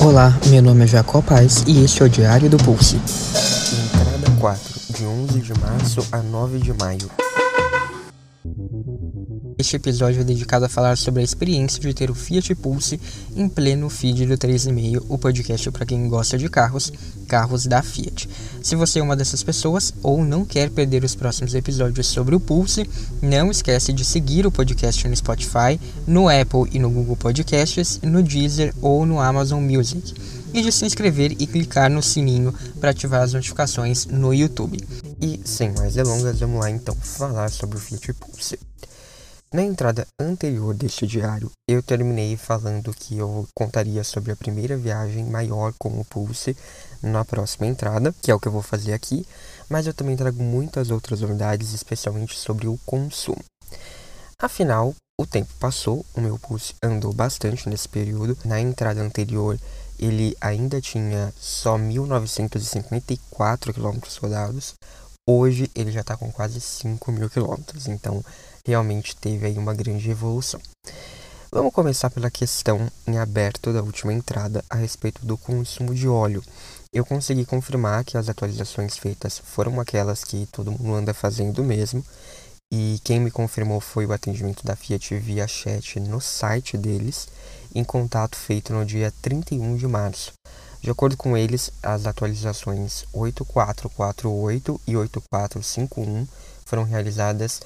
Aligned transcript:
Olá, 0.00 0.32
meu 0.46 0.62
nome 0.62 0.84
é 0.84 0.86
Jacó 0.86 1.20
Paz 1.20 1.64
e 1.66 1.82
este 1.84 2.02
é 2.02 2.06
o 2.06 2.08
Diário 2.08 2.48
do 2.48 2.56
Pulse. 2.58 2.96
Entrada 2.96 4.30
4, 4.38 4.62
de 4.90 5.04
11 5.04 5.40
de 5.40 5.60
março 5.60 6.06
a 6.12 6.18
9 6.18 6.58
de 6.58 6.72
maio. 6.72 7.10
Este 9.58 9.74
episódio 9.74 10.20
é 10.20 10.24
dedicado 10.24 10.66
a 10.66 10.68
falar 10.68 10.96
sobre 10.96 11.20
a 11.20 11.24
experiência 11.24 11.80
de 11.80 11.92
ter 11.92 12.12
o 12.12 12.14
Fiat 12.14 12.54
Pulse 12.54 13.00
em 13.34 13.48
pleno 13.48 13.90
feed 13.90 14.24
do 14.24 14.38
3,5, 14.38 15.04
o 15.08 15.18
podcast 15.18 15.68
para 15.72 15.84
quem 15.84 16.08
gosta 16.08 16.38
de 16.38 16.48
carros, 16.48 16.92
carros 17.26 17.66
da 17.66 17.82
Fiat. 17.82 18.30
Se 18.62 18.76
você 18.76 19.00
é 19.00 19.02
uma 19.02 19.16
dessas 19.16 19.42
pessoas 19.42 19.92
ou 20.00 20.24
não 20.24 20.44
quer 20.44 20.70
perder 20.70 21.02
os 21.02 21.16
próximos 21.16 21.56
episódios 21.56 22.06
sobre 22.06 22.36
o 22.36 22.40
Pulse, 22.40 22.88
não 23.20 23.50
esquece 23.50 23.92
de 23.92 24.04
seguir 24.04 24.46
o 24.46 24.52
podcast 24.52 25.08
no 25.08 25.16
Spotify, 25.16 25.80
no 26.06 26.28
Apple 26.28 26.70
e 26.70 26.78
no 26.78 26.88
Google 26.88 27.16
Podcasts, 27.16 27.98
no 28.00 28.22
Deezer 28.22 28.72
ou 28.80 29.04
no 29.04 29.18
Amazon 29.18 29.60
Music. 29.60 30.14
E 30.54 30.62
de 30.62 30.70
se 30.70 30.86
inscrever 30.86 31.32
e 31.32 31.48
clicar 31.48 31.90
no 31.90 32.00
sininho 32.00 32.54
para 32.80 32.90
ativar 32.90 33.22
as 33.22 33.32
notificações 33.32 34.06
no 34.06 34.32
YouTube. 34.32 34.78
E 35.20 35.40
sem 35.44 35.72
mais 35.72 35.94
delongas, 35.94 36.38
vamos 36.38 36.60
lá 36.60 36.70
então 36.70 36.94
falar 36.94 37.50
sobre 37.50 37.76
o 37.76 37.80
Fiat 37.80 38.12
Pulse. 38.14 38.56
Na 39.50 39.62
entrada 39.62 40.06
anterior 40.20 40.74
deste 40.74 41.06
diário, 41.06 41.50
eu 41.66 41.82
terminei 41.82 42.36
falando 42.36 42.92
que 42.92 43.16
eu 43.16 43.48
contaria 43.54 44.04
sobre 44.04 44.30
a 44.30 44.36
primeira 44.36 44.76
viagem 44.76 45.24
maior 45.24 45.72
com 45.78 45.88
o 45.88 46.04
Pulse 46.04 46.54
na 47.02 47.24
próxima 47.24 47.66
entrada, 47.66 48.14
que 48.20 48.30
é 48.30 48.34
o 48.34 48.38
que 48.38 48.46
eu 48.46 48.52
vou 48.52 48.60
fazer 48.60 48.92
aqui, 48.92 49.26
mas 49.66 49.86
eu 49.86 49.94
também 49.94 50.18
trago 50.18 50.42
muitas 50.42 50.90
outras 50.90 51.22
novidades, 51.22 51.72
especialmente 51.72 52.36
sobre 52.36 52.68
o 52.68 52.78
consumo. 52.84 53.42
Afinal, 54.38 54.94
o 55.18 55.26
tempo 55.26 55.50
passou, 55.58 56.04
o 56.14 56.20
meu 56.20 56.38
Pulse 56.38 56.74
andou 56.82 57.14
bastante 57.14 57.70
nesse 57.70 57.88
período. 57.88 58.36
Na 58.44 58.60
entrada 58.60 59.00
anterior, 59.00 59.58
ele 59.98 60.36
ainda 60.42 60.78
tinha 60.78 61.32
só 61.40 61.78
1.954 61.78 63.72
km 63.72 63.98
rodados. 64.20 64.74
Hoje 65.26 65.70
ele 65.74 65.90
já 65.90 66.02
está 66.02 66.18
com 66.18 66.30
quase 66.30 66.60
5 66.60 67.10
mil 67.12 67.30
quilômetros, 67.30 67.88
então 67.88 68.22
realmente 68.68 69.16
teve 69.16 69.46
aí 69.46 69.56
uma 69.56 69.72
grande 69.72 70.10
evolução. 70.10 70.60
Vamos 71.50 71.72
começar 71.72 72.10
pela 72.10 72.30
questão 72.30 72.86
em 73.06 73.16
aberto 73.16 73.72
da 73.72 73.82
última 73.82 74.12
entrada 74.12 74.62
a 74.68 74.76
respeito 74.76 75.24
do 75.24 75.38
consumo 75.38 75.94
de 75.94 76.06
óleo. 76.06 76.44
Eu 76.92 77.02
consegui 77.06 77.46
confirmar 77.46 78.04
que 78.04 78.18
as 78.18 78.28
atualizações 78.28 78.98
feitas 78.98 79.38
foram 79.38 79.80
aquelas 79.80 80.22
que 80.22 80.46
todo 80.52 80.70
mundo 80.70 80.94
anda 80.94 81.14
fazendo 81.14 81.64
mesmo, 81.64 82.04
e 82.70 83.00
quem 83.02 83.18
me 83.18 83.30
confirmou 83.30 83.80
foi 83.80 84.04
o 84.04 84.12
atendimento 84.12 84.62
da 84.62 84.76
Fiat 84.76 85.16
via 85.16 85.48
chat 85.48 85.98
no 85.98 86.20
site 86.20 86.76
deles, 86.76 87.26
em 87.74 87.82
contato 87.82 88.36
feito 88.36 88.74
no 88.74 88.84
dia 88.84 89.10
31 89.22 89.76
de 89.76 89.86
março. 89.86 90.32
De 90.82 90.90
acordo 90.90 91.16
com 91.16 91.34
eles, 91.34 91.72
as 91.82 92.04
atualizações 92.04 93.04
8448 93.14 94.78
e 94.86 94.94
8451 94.94 96.28
foram 96.66 96.82
realizadas 96.82 97.62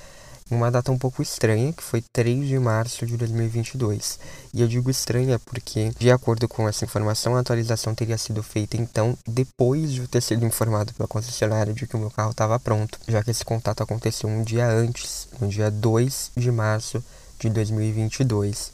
uma 0.54 0.70
data 0.70 0.92
um 0.92 0.98
pouco 0.98 1.22
estranha, 1.22 1.72
que 1.72 1.82
foi 1.82 2.02
3 2.12 2.46
de 2.46 2.58
março 2.58 3.06
de 3.06 3.16
2022. 3.16 4.18
E 4.52 4.60
eu 4.60 4.68
digo 4.68 4.90
estranha 4.90 5.38
porque, 5.38 5.90
de 5.98 6.10
acordo 6.10 6.48
com 6.48 6.68
essa 6.68 6.84
informação, 6.84 7.36
a 7.36 7.40
atualização 7.40 7.94
teria 7.94 8.18
sido 8.18 8.42
feita 8.42 8.76
então 8.76 9.16
depois 9.26 9.92
de 9.92 10.00
eu 10.00 10.08
ter 10.08 10.20
sido 10.20 10.44
informado 10.44 10.92
pela 10.94 11.08
concessionária 11.08 11.72
de 11.72 11.86
que 11.86 11.96
o 11.96 11.98
meu 11.98 12.10
carro 12.10 12.30
estava 12.30 12.58
pronto, 12.60 12.98
já 13.08 13.22
que 13.22 13.30
esse 13.30 13.44
contato 13.44 13.82
aconteceu 13.82 14.28
um 14.28 14.42
dia 14.42 14.68
antes, 14.68 15.28
no 15.40 15.48
dia 15.48 15.70
2 15.70 16.32
de 16.36 16.50
março 16.50 17.02
de 17.38 17.48
2022. 17.50 18.72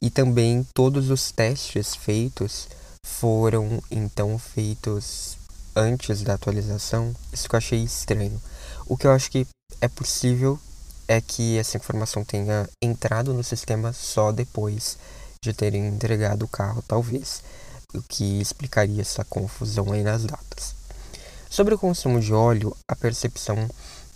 E 0.00 0.10
também 0.10 0.66
todos 0.72 1.10
os 1.10 1.32
testes 1.32 1.94
feitos 1.94 2.68
foram 3.02 3.82
então 3.90 4.38
feitos 4.38 5.36
antes 5.74 6.22
da 6.22 6.34
atualização, 6.34 7.14
isso 7.32 7.48
que 7.48 7.54
eu 7.54 7.58
achei 7.58 7.82
estranho. 7.82 8.40
O 8.86 8.96
que 8.96 9.06
eu 9.06 9.12
acho 9.12 9.30
que 9.30 9.46
é 9.80 9.88
possível 9.88 10.58
é 11.08 11.20
que 11.20 11.56
essa 11.58 11.78
informação 11.78 12.22
tenha 12.22 12.68
entrado 12.82 13.32
no 13.32 13.42
sistema 13.42 13.92
só 13.92 14.30
depois 14.30 14.98
de 15.42 15.52
terem 15.54 15.88
entregado 15.88 16.44
o 16.44 16.48
carro, 16.48 16.84
talvez, 16.86 17.42
o 17.94 18.02
que 18.02 18.40
explicaria 18.40 19.00
essa 19.00 19.24
confusão 19.24 19.92
aí 19.92 20.02
nas 20.02 20.24
datas. 20.24 20.74
Sobre 21.48 21.74
o 21.74 21.78
consumo 21.78 22.20
de 22.20 22.34
óleo, 22.34 22.76
a 22.86 22.94
percepção 22.94 23.56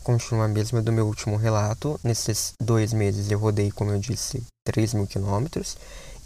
continua 0.04 0.44
a 0.44 0.48
mesma 0.48 0.82
do 0.82 0.92
meu 0.92 1.06
último 1.06 1.36
relato. 1.36 1.98
Nesses 2.04 2.52
dois 2.60 2.92
meses 2.92 3.30
eu 3.30 3.38
rodei, 3.38 3.70
como 3.70 3.90
eu 3.90 3.98
disse, 3.98 4.42
3 4.64 4.94
mil 4.94 5.06
quilômetros 5.06 5.76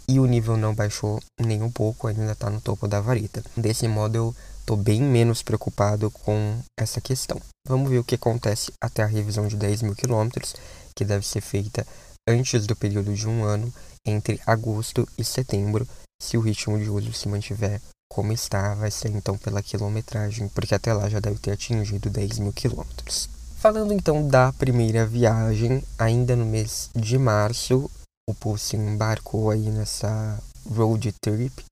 e 0.09 0.19
o 0.19 0.25
nível 0.25 0.57
não 0.57 0.73
baixou 0.73 1.21
nem 1.39 1.61
um 1.61 1.71
pouco, 1.71 2.07
ainda 2.07 2.31
está 2.31 2.49
no 2.49 2.61
topo 2.61 2.87
da 2.87 2.99
vareta. 2.99 3.43
Desse 3.55 3.87
modo, 3.87 4.15
eu 4.15 4.35
estou 4.67 4.75
bem 4.75 5.01
menos 5.01 5.41
preocupado 5.41 6.11
com 6.11 6.59
essa 6.77 6.99
questão. 6.99 7.39
Vamos 7.65 7.89
ver 7.89 7.99
o 7.99 8.03
que 8.03 8.15
acontece 8.15 8.73
até 8.83 9.01
a 9.01 9.05
revisão 9.05 9.47
de 9.47 9.55
10 9.55 9.81
mil 9.81 9.95
quilômetros, 9.95 10.53
que 10.93 11.05
deve 11.05 11.25
ser 11.25 11.39
feita 11.39 11.87
antes 12.27 12.67
do 12.67 12.75
período 12.75 13.13
de 13.13 13.29
um 13.29 13.45
ano, 13.45 13.73
entre 14.05 14.41
agosto 14.45 15.07
e 15.17 15.23
setembro. 15.23 15.87
Se 16.21 16.35
o 16.35 16.41
ritmo 16.41 16.77
de 16.77 16.89
uso 16.89 17.13
se 17.13 17.29
mantiver 17.29 17.79
como 18.11 18.33
está, 18.33 18.75
vai 18.75 18.91
ser 18.91 19.07
então 19.11 19.37
pela 19.37 19.63
quilometragem, 19.63 20.49
porque 20.49 20.75
até 20.75 20.93
lá 20.93 21.07
já 21.07 21.21
deve 21.21 21.39
ter 21.39 21.51
atingido 21.51 22.09
10 22.09 22.39
mil 22.39 22.51
quilômetros. 22.51 23.29
Falando 23.55 23.93
então 23.93 24.27
da 24.27 24.51
primeira 24.51 25.05
viagem, 25.05 25.81
ainda 25.97 26.35
no 26.35 26.45
mês 26.45 26.89
de 26.93 27.17
março, 27.17 27.89
o 28.29 28.33
Pulse 28.33 28.75
embarcou 28.75 29.49
aí 29.49 29.69
nessa 29.69 30.37
road 30.69 31.09
trip 31.21 31.63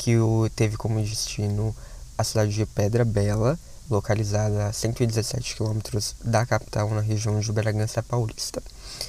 que 0.00 0.16
teve 0.56 0.78
como 0.78 1.02
destino 1.02 1.76
a 2.20 2.24
cidade 2.24 2.52
de 2.52 2.66
Pedra 2.66 3.04
Bela, 3.04 3.58
localizada 3.88 4.66
a 4.66 4.72
117 4.72 5.56
quilômetros 5.56 6.14
da 6.24 6.46
capital 6.46 6.90
na 6.90 7.00
região 7.00 7.40
de 7.40 7.52
Bragança 7.52 8.02
Paulista. 8.02 8.62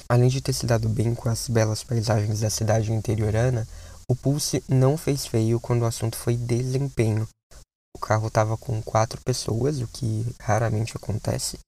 Além 0.08 0.28
de 0.28 0.40
ter 0.40 0.52
se 0.52 0.66
dado 0.66 0.88
bem 0.88 1.14
com 1.14 1.28
as 1.28 1.48
belas 1.48 1.84
paisagens 1.84 2.40
da 2.40 2.50
cidade 2.50 2.92
interiorana, 2.92 3.68
o 4.08 4.16
Pulse 4.16 4.62
não 4.68 4.96
fez 4.96 5.26
feio 5.26 5.60
quando 5.60 5.82
o 5.82 5.86
assunto 5.86 6.16
foi 6.16 6.36
desempenho. 6.36 7.28
O 7.94 7.98
carro 8.00 8.28
estava 8.28 8.56
com 8.56 8.82
quatro 8.82 9.20
pessoas, 9.24 9.80
o 9.80 9.86
que 9.86 10.26
raramente 10.40 10.96
acontece, 10.96 11.58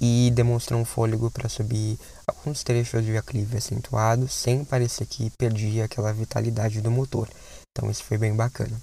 e 0.00 0.30
demonstrou 0.34 0.80
um 0.80 0.84
fôlego 0.84 1.30
para 1.30 1.48
subir 1.48 1.98
alguns 2.26 2.62
trechos 2.62 3.04
de 3.04 3.16
aclive 3.16 3.56
acentuado, 3.56 4.28
sem 4.28 4.64
parecer 4.64 5.06
que 5.06 5.30
perdia 5.38 5.84
aquela 5.84 6.12
vitalidade 6.12 6.80
do 6.80 6.90
motor. 6.90 7.28
Então 7.70 7.90
isso 7.90 8.04
foi 8.04 8.18
bem 8.18 8.34
bacana. 8.34 8.78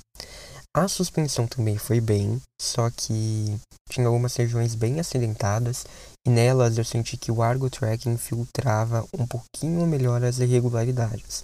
A 0.77 0.88
suspensão 0.88 1.47
também 1.47 1.75
foi 1.75 1.99
bem, 1.99 2.39
só 2.61 2.91
que 2.91 3.59
tinha 3.89 4.05
algumas 4.05 4.35
regiões 4.35 4.75
bem 4.75 4.99
acidentadas 4.99 5.88
e 6.23 6.29
nelas 6.29 6.77
eu 6.77 6.85
senti 6.85 7.17
que 7.17 7.31
o 7.31 7.41
Argo 7.41 7.67
Tracking 7.67 8.15
filtrava 8.15 9.03
um 9.11 9.25
pouquinho 9.25 9.88
melhor 9.88 10.23
as 10.23 10.38
irregularidades. 10.38 11.43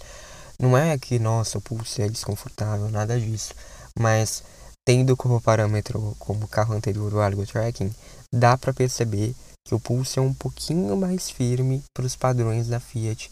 Não 0.59 0.77
é 0.77 0.95
que, 0.99 1.17
nossa, 1.17 1.57
o 1.57 1.61
pulso 1.61 1.99
é 1.99 2.07
desconfortável, 2.07 2.91
nada 2.91 3.19
disso, 3.19 3.55
mas 3.97 4.43
tendo 4.85 5.17
como 5.17 5.41
parâmetro 5.41 6.15
como 6.19 6.47
carro 6.47 6.75
anterior 6.75 7.11
o 7.11 7.19
Argo 7.19 7.43
Tracking, 7.43 7.91
dá 8.31 8.55
para 8.55 8.71
perceber 8.71 9.33
que 9.67 9.73
o 9.73 9.79
pulso 9.79 10.19
é 10.19 10.21
um 10.21 10.31
pouquinho 10.35 10.95
mais 10.95 11.31
firme 11.31 11.83
para 11.91 12.05
os 12.05 12.15
padrões 12.15 12.67
da 12.67 12.79
Fiat 12.79 13.29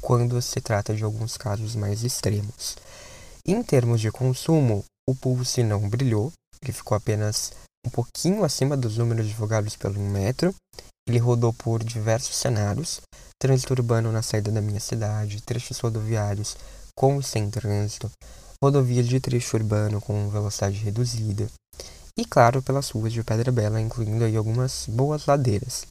quando 0.00 0.40
se 0.40 0.58
trata 0.62 0.94
de 0.94 1.04
alguns 1.04 1.36
casos 1.36 1.76
mais 1.76 2.02
extremos. 2.02 2.78
Em 3.46 3.62
termos 3.62 4.00
de 4.00 4.10
consumo, 4.10 4.82
o 5.08 5.14
pulse 5.14 5.62
não 5.62 5.88
brilhou, 5.88 6.32
ele 6.62 6.72
ficou 6.72 6.96
apenas 6.96 7.52
um 7.86 7.90
pouquinho 7.90 8.44
acima 8.44 8.76
dos 8.76 8.96
números 8.96 9.26
divulgados 9.26 9.76
pelo 9.76 10.00
metro. 10.00 10.54
Ele 11.06 11.18
rodou 11.18 11.52
por 11.52 11.84
diversos 11.84 12.36
cenários, 12.36 13.02
trânsito 13.38 13.74
urbano 13.74 14.10
na 14.10 14.22
saída 14.22 14.50
da 14.50 14.62
minha 14.62 14.80
cidade, 14.80 15.42
trechos 15.42 15.78
rodoviários 15.78 16.56
com 16.96 17.20
e 17.20 17.22
sem 17.22 17.50
trânsito, 17.50 18.10
rodovias 18.62 19.06
de 19.06 19.20
trecho 19.20 19.56
urbano 19.56 20.00
com 20.00 20.30
velocidade 20.30 20.78
reduzida, 20.78 21.46
e 22.16 22.24
claro 22.24 22.62
pelas 22.62 22.88
ruas 22.90 23.12
de 23.12 23.22
Pedra 23.22 23.52
Bela, 23.52 23.80
incluindo 23.80 24.24
aí 24.24 24.36
algumas 24.36 24.86
boas 24.88 25.26
ladeiras. 25.26 25.84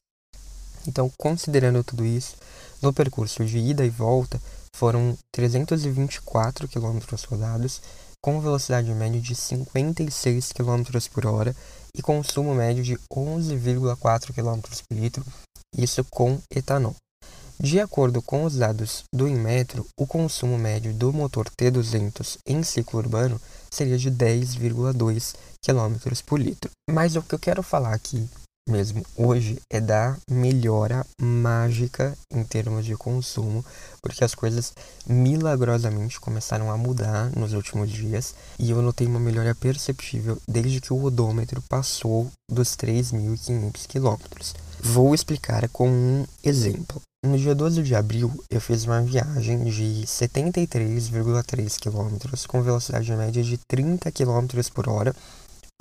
Então, 0.87 1.11
considerando 1.17 1.83
tudo 1.83 2.05
isso, 2.05 2.35
no 2.81 2.93
percurso 2.93 3.45
de 3.45 3.57
ida 3.59 3.85
e 3.85 3.89
volta 3.89 4.41
foram 4.75 5.17
324 5.31 6.67
km 6.67 6.99
rodados, 7.29 7.81
com 8.23 8.39
velocidade 8.39 8.89
média 8.93 9.19
de 9.19 9.35
56 9.35 10.53
km 10.53 10.83
por 11.11 11.25
hora 11.25 11.53
e 11.93 12.01
consumo 12.01 12.55
médio 12.55 12.81
de 12.81 12.97
11,4 13.13 14.33
km 14.33 14.61
por 14.61 14.95
litro, 14.95 15.25
isso 15.77 16.03
com 16.05 16.39
etanol. 16.49 16.95
De 17.59 17.79
acordo 17.79 18.21
com 18.21 18.45
os 18.45 18.55
dados 18.55 19.03
do 19.13 19.27
Inmetro, 19.27 19.85
o 19.99 20.07
consumo 20.07 20.57
médio 20.57 20.93
do 20.93 21.11
motor 21.13 21.49
T200 21.49 22.37
em 22.47 22.63
ciclo 22.63 22.99
urbano 22.99 23.39
seria 23.69 23.97
de 23.97 24.09
10,2 24.09 25.35
km 25.61 26.21
por 26.25 26.39
litro. 26.39 26.71
Mas 26.89 27.15
o 27.15 27.21
que 27.21 27.35
eu 27.35 27.39
quero 27.39 27.61
falar 27.61 27.93
aqui 27.93 28.27
mesmo 28.67 29.05
hoje 29.15 29.59
é 29.69 29.79
da 29.79 30.17
melhora 30.29 31.05
mágica 31.19 32.17
em 32.31 32.43
termos 32.43 32.85
de 32.85 32.95
consumo, 32.95 33.63
porque 34.01 34.23
as 34.23 34.33
coisas 34.33 34.73
milagrosamente 35.05 36.19
começaram 36.19 36.71
a 36.71 36.77
mudar 36.77 37.29
nos 37.35 37.53
últimos 37.53 37.91
dias 37.91 38.33
e 38.57 38.71
eu 38.71 38.81
notei 38.81 39.05
uma 39.05 39.19
melhora 39.19 39.53
perceptível 39.53 40.37
desde 40.47 40.79
que 40.79 40.93
o 40.93 41.03
odômetro 41.03 41.61
passou 41.63 42.31
dos 42.49 42.69
3.500 42.69 43.87
quilômetros. 43.87 44.55
Vou 44.79 45.13
explicar 45.13 45.67
com 45.69 45.89
um 45.89 46.25
exemplo. 46.43 47.01
No 47.25 47.37
dia 47.37 47.55
12 47.55 47.81
de 47.83 47.95
abril, 47.95 48.29
eu 48.49 48.59
fiz 48.59 48.83
uma 48.83 49.01
viagem 49.01 49.63
de 49.63 50.03
73,3 50.05 51.79
km 51.79 52.47
com 52.47 52.61
velocidade 52.61 53.09
média 53.15 53.41
de 53.41 53.57
30 53.65 54.11
km 54.11 54.45
por 54.73 54.89
hora, 54.89 55.15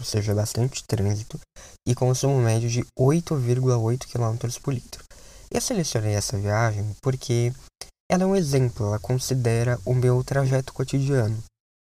ou 0.03 0.05
seja, 0.05 0.35
bastante 0.35 0.83
trânsito, 0.85 1.39
e 1.87 1.95
consumo 1.95 2.43
médio 2.43 2.69
de 2.69 2.85
8,8 2.99 4.09
km 4.09 4.61
por 4.61 4.75
litro. 4.75 5.05
Eu 5.49 5.61
selecionei 5.61 6.15
essa 6.15 6.37
viagem 6.37 6.85
porque 7.01 7.53
ela 8.11 8.25
é 8.25 8.27
um 8.27 8.35
exemplo, 8.35 8.87
ela 8.87 8.99
considera 8.99 9.79
o 9.85 9.95
meu 9.95 10.25
trajeto 10.25 10.73
cotidiano, 10.73 11.41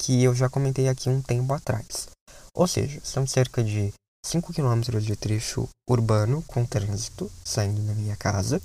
que 0.01 0.21
eu 0.21 0.35
já 0.35 0.49
comentei 0.49 0.89
aqui 0.89 1.07
um 1.07 1.21
tempo 1.21 1.53
atrás. 1.53 2.09
Ou 2.53 2.67
seja, 2.67 2.99
são 3.01 3.25
cerca 3.25 3.63
de 3.63 3.93
5 4.25 4.53
km 4.53 4.99
de 4.99 5.15
trecho 5.15 5.69
urbano 5.89 6.43
com 6.43 6.65
trânsito 6.65 7.31
saindo 7.45 7.81
da 7.81 7.93
minha 7.93 8.17
casa. 8.17 8.61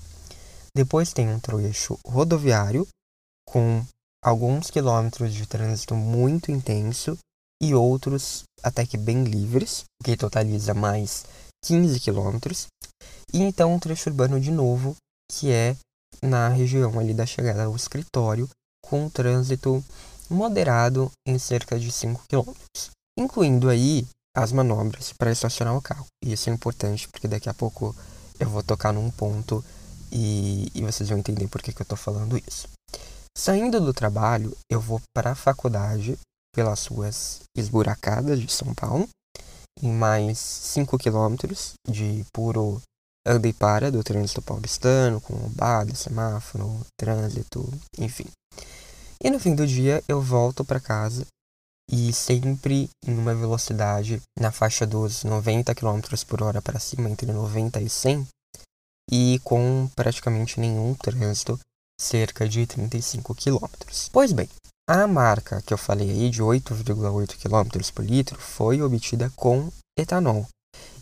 Depois 0.74 1.12
tem 1.12 1.28
um 1.28 1.38
trecho 1.38 1.96
rodoviário 2.04 2.84
com 3.46 3.84
alguns 4.24 4.72
quilômetros 4.72 5.32
de 5.32 5.46
trânsito 5.46 5.94
muito 5.94 6.50
intenso 6.50 7.16
e 7.62 7.74
outros 7.74 8.44
até 8.62 8.84
que 8.84 8.96
bem 8.96 9.24
livres, 9.24 9.84
que 10.02 10.16
totaliza 10.16 10.74
mais 10.74 11.24
15 11.64 12.00
quilômetros. 12.00 12.66
E 13.32 13.42
então 13.42 13.74
um 13.74 13.78
trecho 13.78 14.08
urbano 14.10 14.40
de 14.40 14.50
novo, 14.50 14.96
que 15.30 15.50
é 15.50 15.76
na 16.22 16.48
região 16.48 16.98
ali 16.98 17.12
da 17.12 17.26
chegada 17.26 17.64
ao 17.64 17.76
escritório, 17.76 18.48
com 18.84 19.06
um 19.06 19.10
trânsito 19.10 19.84
moderado 20.30 21.10
em 21.26 21.38
cerca 21.38 21.78
de 21.78 21.90
5 21.90 22.22
quilômetros, 22.28 22.90
incluindo 23.18 23.68
aí 23.68 24.06
as 24.36 24.52
manobras 24.52 25.12
para 25.12 25.32
estacionar 25.32 25.76
o 25.76 25.82
carro. 25.82 26.06
E 26.22 26.32
isso 26.32 26.50
é 26.50 26.52
importante 26.52 27.08
porque 27.08 27.28
daqui 27.28 27.48
a 27.48 27.54
pouco 27.54 27.94
eu 28.38 28.48
vou 28.48 28.62
tocar 28.62 28.92
num 28.92 29.10
ponto 29.10 29.64
e, 30.12 30.70
e 30.74 30.82
vocês 30.82 31.08
vão 31.08 31.18
entender 31.18 31.48
por 31.48 31.62
que, 31.62 31.72
que 31.72 31.80
eu 31.80 31.84
estou 31.84 31.98
falando 31.98 32.38
isso. 32.46 32.68
Saindo 33.36 33.80
do 33.80 33.92
trabalho, 33.92 34.56
eu 34.70 34.80
vou 34.80 35.00
para 35.14 35.32
a 35.32 35.34
faculdade 35.34 36.18
pelas 36.56 36.86
ruas 36.86 37.42
esburacadas 37.54 38.40
de 38.40 38.50
São 38.50 38.74
Paulo, 38.74 39.06
em 39.82 39.92
mais 39.92 40.38
5 40.38 40.96
quilômetros 40.96 41.74
de 41.86 42.24
puro 42.32 42.80
anda 43.26 43.46
e 43.46 43.52
para 43.52 43.92
do 43.92 44.02
trânsito 44.02 44.40
paulistano, 44.40 45.20
com 45.20 45.34
lombada, 45.34 45.94
semáforo, 45.94 46.80
trânsito, 46.98 47.68
enfim. 47.98 48.24
E 49.22 49.30
no 49.30 49.38
fim 49.38 49.54
do 49.54 49.66
dia 49.66 50.02
eu 50.08 50.22
volto 50.22 50.64
para 50.64 50.80
casa 50.80 51.26
e 51.90 52.10
sempre 52.12 52.88
em 53.04 53.14
uma 53.18 53.34
velocidade 53.34 54.22
na 54.38 54.50
faixa 54.50 54.86
dos 54.86 55.24
90 55.24 55.74
km 55.74 56.00
por 56.26 56.42
hora 56.42 56.62
para 56.62 56.80
cima, 56.80 57.10
entre 57.10 57.30
90 57.30 57.80
e 57.82 57.90
100, 57.90 58.26
e 59.10 59.40
com 59.44 59.88
praticamente 59.94 60.58
nenhum 60.58 60.94
trânsito, 60.94 61.60
cerca 62.00 62.48
de 62.48 62.66
35 62.66 63.34
km. 63.34 63.68
Pois 64.10 64.32
bem, 64.32 64.48
a 64.88 65.06
marca 65.06 65.60
que 65.62 65.74
eu 65.74 65.78
falei 65.78 66.08
aí 66.08 66.30
de 66.30 66.40
8,8 66.40 67.36
km 67.36 67.92
por 67.92 68.04
litro 68.04 68.40
foi 68.40 68.80
obtida 68.80 69.30
com 69.34 69.68
etanol. 69.98 70.46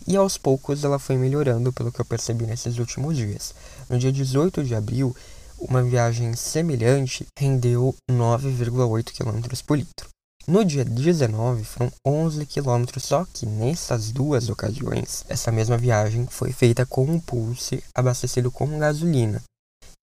E 0.07 0.15
aos 0.15 0.37
poucos 0.37 0.83
ela 0.83 0.97
foi 0.97 1.17
melhorando, 1.17 1.71
pelo 1.71 1.91
que 1.91 2.01
eu 2.01 2.05
percebi 2.05 2.45
nesses 2.45 2.79
últimos 2.79 3.15
dias. 3.15 3.53
No 3.89 3.99
dia 3.99 4.11
18 4.11 4.63
de 4.63 4.73
abril, 4.73 5.15
uma 5.59 5.83
viagem 5.83 6.35
semelhante 6.35 7.27
rendeu 7.37 7.95
9,8 8.09 9.11
km 9.13 9.63
por 9.65 9.77
litro. 9.77 10.09
No 10.47 10.63
dia 10.63 10.85
19 10.85 11.63
foram 11.63 11.91
11 12.05 12.45
quilômetros, 12.45 13.03
só 13.03 13.25
que 13.25 13.47
nessas 13.47 14.11
duas 14.11 14.47
ocasiões, 14.49 15.25
essa 15.27 15.51
mesma 15.51 15.77
viagem 15.77 16.27
foi 16.27 16.51
feita 16.51 16.85
com 16.85 17.03
um 17.03 17.19
Pulse 17.19 17.83
abastecido 17.95 18.51
com 18.51 18.77
gasolina. 18.77 19.41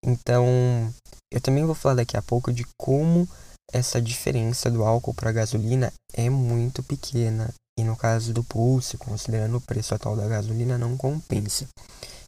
Então, 0.05 0.93
eu 1.31 1.39
também 1.39 1.65
vou 1.65 1.75
falar 1.75 1.95
daqui 1.95 2.17
a 2.17 2.21
pouco 2.21 2.51
de 2.51 2.65
como 2.77 3.27
essa 3.73 4.01
diferença 4.01 4.69
do 4.69 4.83
álcool 4.83 5.13
para 5.13 5.31
a 5.31 5.33
gasolina 5.33 5.91
é 6.13 6.29
muito 6.29 6.83
pequena. 6.83 7.51
E 7.77 7.83
no 7.83 7.97
caso 7.97 8.31
do 8.31 8.43
Pulse, 8.43 8.97
considerando 8.97 9.57
o 9.57 9.61
preço 9.61 9.95
atual 9.95 10.15
da 10.15 10.27
gasolina, 10.27 10.77
não 10.77 10.95
compensa. 10.95 11.67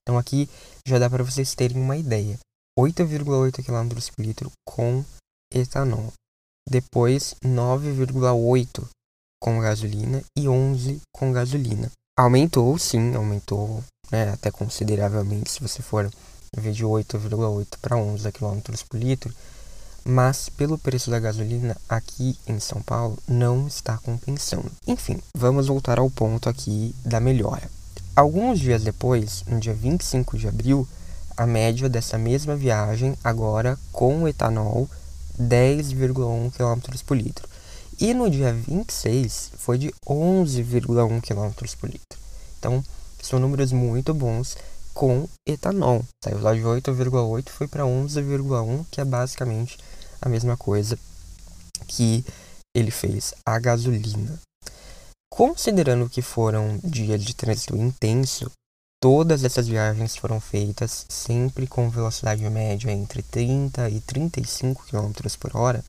Então 0.01 0.17
aqui 0.17 0.49
já 0.87 0.97
dá 0.97 1.07
para 1.07 1.23
vocês 1.23 1.53
terem 1.53 1.77
uma 1.77 1.95
ideia. 1.95 2.37
8,8 2.77 3.63
km 3.63 4.11
por 4.15 4.25
litro 4.25 4.51
com 4.67 5.05
etanol 5.53 6.11
depois 6.67 7.35
9,8 7.43 8.87
com 9.41 9.59
gasolina 9.59 10.23
e 10.37 10.49
11 10.49 10.99
com 11.13 11.31
gasolina. 11.31 11.91
Aumentou, 12.17 12.77
sim, 12.79 13.13
aumentou 13.13 13.83
né, 14.11 14.31
até 14.31 14.49
consideravelmente 14.49 15.51
se 15.51 15.61
você 15.61 15.81
for 15.81 16.09
vez 16.57 16.75
de 16.75 16.83
8,8 16.83 17.77
para 17.79 17.97
11 17.97 18.31
km 18.31 18.59
por 18.89 18.99
litro, 18.99 19.33
mas 20.07 20.49
pelo 20.49 20.77
preço 20.77 21.09
da 21.09 21.19
gasolina 21.19 21.75
aqui 21.89 22.37
em 22.45 22.59
São 22.59 22.79
Paulo 22.81 23.17
não 23.27 23.67
está 23.67 23.97
compensando. 23.97 24.71
Enfim, 24.87 25.19
vamos 25.33 25.67
voltar 25.67 25.97
ao 25.97 26.09
ponto 26.11 26.47
aqui 26.47 26.93
da 27.03 27.19
melhora. 27.19 27.67
Alguns 28.15 28.59
dias 28.59 28.83
depois, 28.83 29.43
no 29.47 29.59
dia 29.59 29.73
25 29.73 30.37
de 30.37 30.47
abril, 30.47 30.87
a 31.35 31.45
média 31.47 31.89
dessa 31.89 32.17
mesma 32.17 32.55
viagem, 32.55 33.17
agora 33.23 33.77
com 33.91 34.27
etanol, 34.27 34.87
10,1 35.41 36.51
km 36.51 37.03
por 37.05 37.17
litro. 37.17 37.49
E 37.99 38.13
no 38.13 38.29
dia 38.29 38.53
26 38.53 39.51
foi 39.57 39.77
de 39.77 39.93
11,1 40.07 41.21
km 41.21 41.75
por 41.79 41.89
litro. 41.89 42.19
Então, 42.59 42.83
são 43.21 43.39
números 43.39 43.71
muito 43.71 44.13
bons 44.13 44.55
com 44.93 45.27
etanol. 45.45 46.05
Saiu 46.23 46.39
lá 46.39 46.53
de 46.53 46.61
8,8 46.61 47.49
foi 47.49 47.67
para 47.67 47.83
11,1, 47.83 48.85
que 48.89 49.01
é 49.01 49.05
basicamente 49.05 49.77
a 50.21 50.29
mesma 50.29 50.55
coisa 50.57 50.97
que 51.87 52.25
ele 52.75 52.91
fez 52.91 53.33
a 53.45 53.59
gasolina. 53.59 54.39
Considerando 55.31 56.09
que 56.09 56.21
foram 56.21 56.79
dias 56.83 57.23
de 57.23 57.35
trânsito 57.35 57.75
intenso, 57.75 58.51
Todas 59.05 59.43
essas 59.43 59.67
viagens 59.67 60.15
foram 60.15 60.39
feitas 60.39 61.05
sempre 61.07 61.67
com 61.67 61.91
velocidade 61.91 62.41
média 62.49 62.91
entre 62.91 63.21
30 63.21 63.87
e 63.91 63.99
35 64.01 64.83
km 64.83 65.11
por 65.39 65.55
hora, 65.55 65.83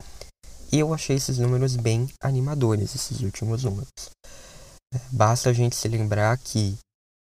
e 0.70 0.78
eu 0.78 0.92
achei 0.92 1.16
esses 1.16 1.38
números 1.38 1.76
bem 1.76 2.10
animadores, 2.20 2.94
esses 2.94 3.20
últimos 3.20 3.64
números. 3.64 3.88
É, 4.92 4.98
basta 5.10 5.48
a 5.48 5.52
gente 5.54 5.76
se 5.76 5.88
lembrar 5.88 6.36
que 6.36 6.76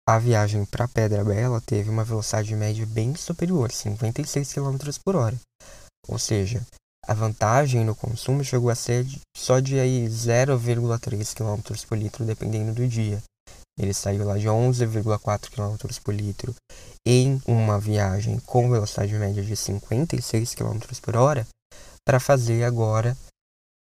a 0.08 0.20
viagem 0.20 0.66
para 0.66 0.88
Pedra 0.88 1.24
Bela 1.24 1.60
teve 1.62 1.90
uma 1.90 2.04
velocidade 2.04 2.54
média 2.56 2.86
bem 2.86 3.16
superior, 3.16 3.72
56 3.72 4.54
km 4.54 4.78
por 5.04 5.16
hora. 5.16 5.40
Ou 6.08 6.20
seja, 6.20 6.62
a 7.12 7.14
vantagem 7.14 7.84
no 7.84 7.94
consumo 7.94 8.42
chegou 8.42 8.70
a 8.70 8.76
ser 8.76 9.06
só 9.36 9.60
de 9.60 9.76
0,3 9.76 11.34
km 11.36 11.86
por 11.86 11.98
litro, 11.98 12.24
dependendo 12.24 12.74
do 12.74 12.88
dia. 12.88 13.22
Ele 13.78 13.94
saiu 13.94 14.26
lá 14.26 14.38
de 14.38 14.48
11,4 14.48 15.50
km 15.50 16.00
por 16.02 16.14
litro 16.14 16.56
em 17.06 17.42
uma 17.46 17.78
viagem 17.78 18.40
com 18.46 18.70
velocidade 18.70 19.14
média 19.16 19.44
de 19.44 19.58
56 19.58 20.56
km 20.56 20.80
por 21.02 21.18
hora 21.18 21.46
para 22.08 22.18
fazer 22.18 22.64
agora 22.64 23.18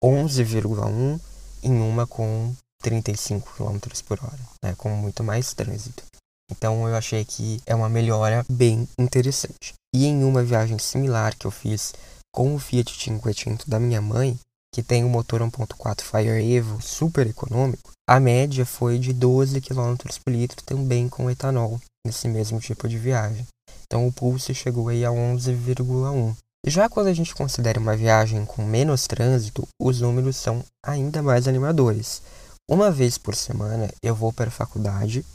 11,1 0.03 1.17
em 1.63 1.79
uma 1.79 2.05
com 2.05 2.53
35 2.83 3.50
km 3.55 3.79
por 4.05 4.19
hora, 4.21 4.39
né, 4.61 4.75
com 4.75 4.89
muito 4.89 5.23
mais 5.23 5.53
trânsito. 5.53 6.03
Então 6.51 6.85
eu 6.85 6.95
achei 6.97 7.23
que 7.23 7.61
é 7.65 7.73
uma 7.73 7.88
melhora 7.88 8.45
bem 8.50 8.89
interessante. 9.00 9.73
E 9.95 10.05
em 10.05 10.25
uma 10.25 10.43
viagem 10.43 10.77
similar 10.79 11.33
que 11.38 11.47
eu 11.47 11.51
fiz 11.51 11.93
com 12.33 12.55
o 12.55 12.59
Fiat 12.59 12.97
Cinquecento 12.97 13.69
da 13.69 13.79
minha 13.79 14.01
mãe, 14.01 14.39
que 14.73 14.81
tem 14.81 15.03
um 15.03 15.09
motor 15.09 15.41
1.4 15.41 16.01
Fire 16.01 16.53
Evo 16.53 16.81
super 16.81 17.27
econômico, 17.27 17.91
a 18.09 18.19
média 18.19 18.65
foi 18.65 18.97
de 18.97 19.13
12 19.13 19.59
km 19.61 19.95
por 20.23 20.31
litro 20.31 20.63
também 20.63 21.09
com 21.09 21.29
etanol, 21.29 21.79
nesse 22.05 22.27
mesmo 22.27 22.59
tipo 22.59 22.88
de 22.88 22.97
viagem. 22.97 23.45
Então 23.85 24.07
o 24.07 24.13
pulse 24.13 24.53
chegou 24.53 24.88
aí 24.88 25.03
a 25.03 25.09
11,1. 25.09 26.35
Já 26.65 26.88
quando 26.88 27.07
a 27.07 27.13
gente 27.13 27.35
considera 27.35 27.79
uma 27.79 27.97
viagem 27.97 28.45
com 28.45 28.63
menos 28.63 29.07
trânsito, 29.07 29.67
os 29.81 30.00
números 30.00 30.38
são 30.38 30.63
ainda 30.85 31.21
mais 31.21 31.47
animadores. 31.47 32.21
Uma 32.69 32.89
vez 32.91 33.17
por 33.17 33.35
semana 33.35 33.89
eu 34.01 34.15
vou 34.15 34.31
para 34.31 34.47
a 34.47 34.51
faculdade, 34.51 35.25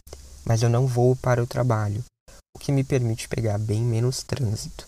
mas 0.45 0.63
eu 0.63 0.71
não 0.71 0.87
vou 0.87 1.15
para 1.17 1.43
o 1.43 1.47
trabalho, 1.47 2.03
o 2.57 2.59
que 2.59 2.73
me 2.73 2.85
permite 2.85 3.29
pegar 3.29 3.59
bem 3.59 3.83
menos 3.83 4.23
trânsito. 4.23 4.87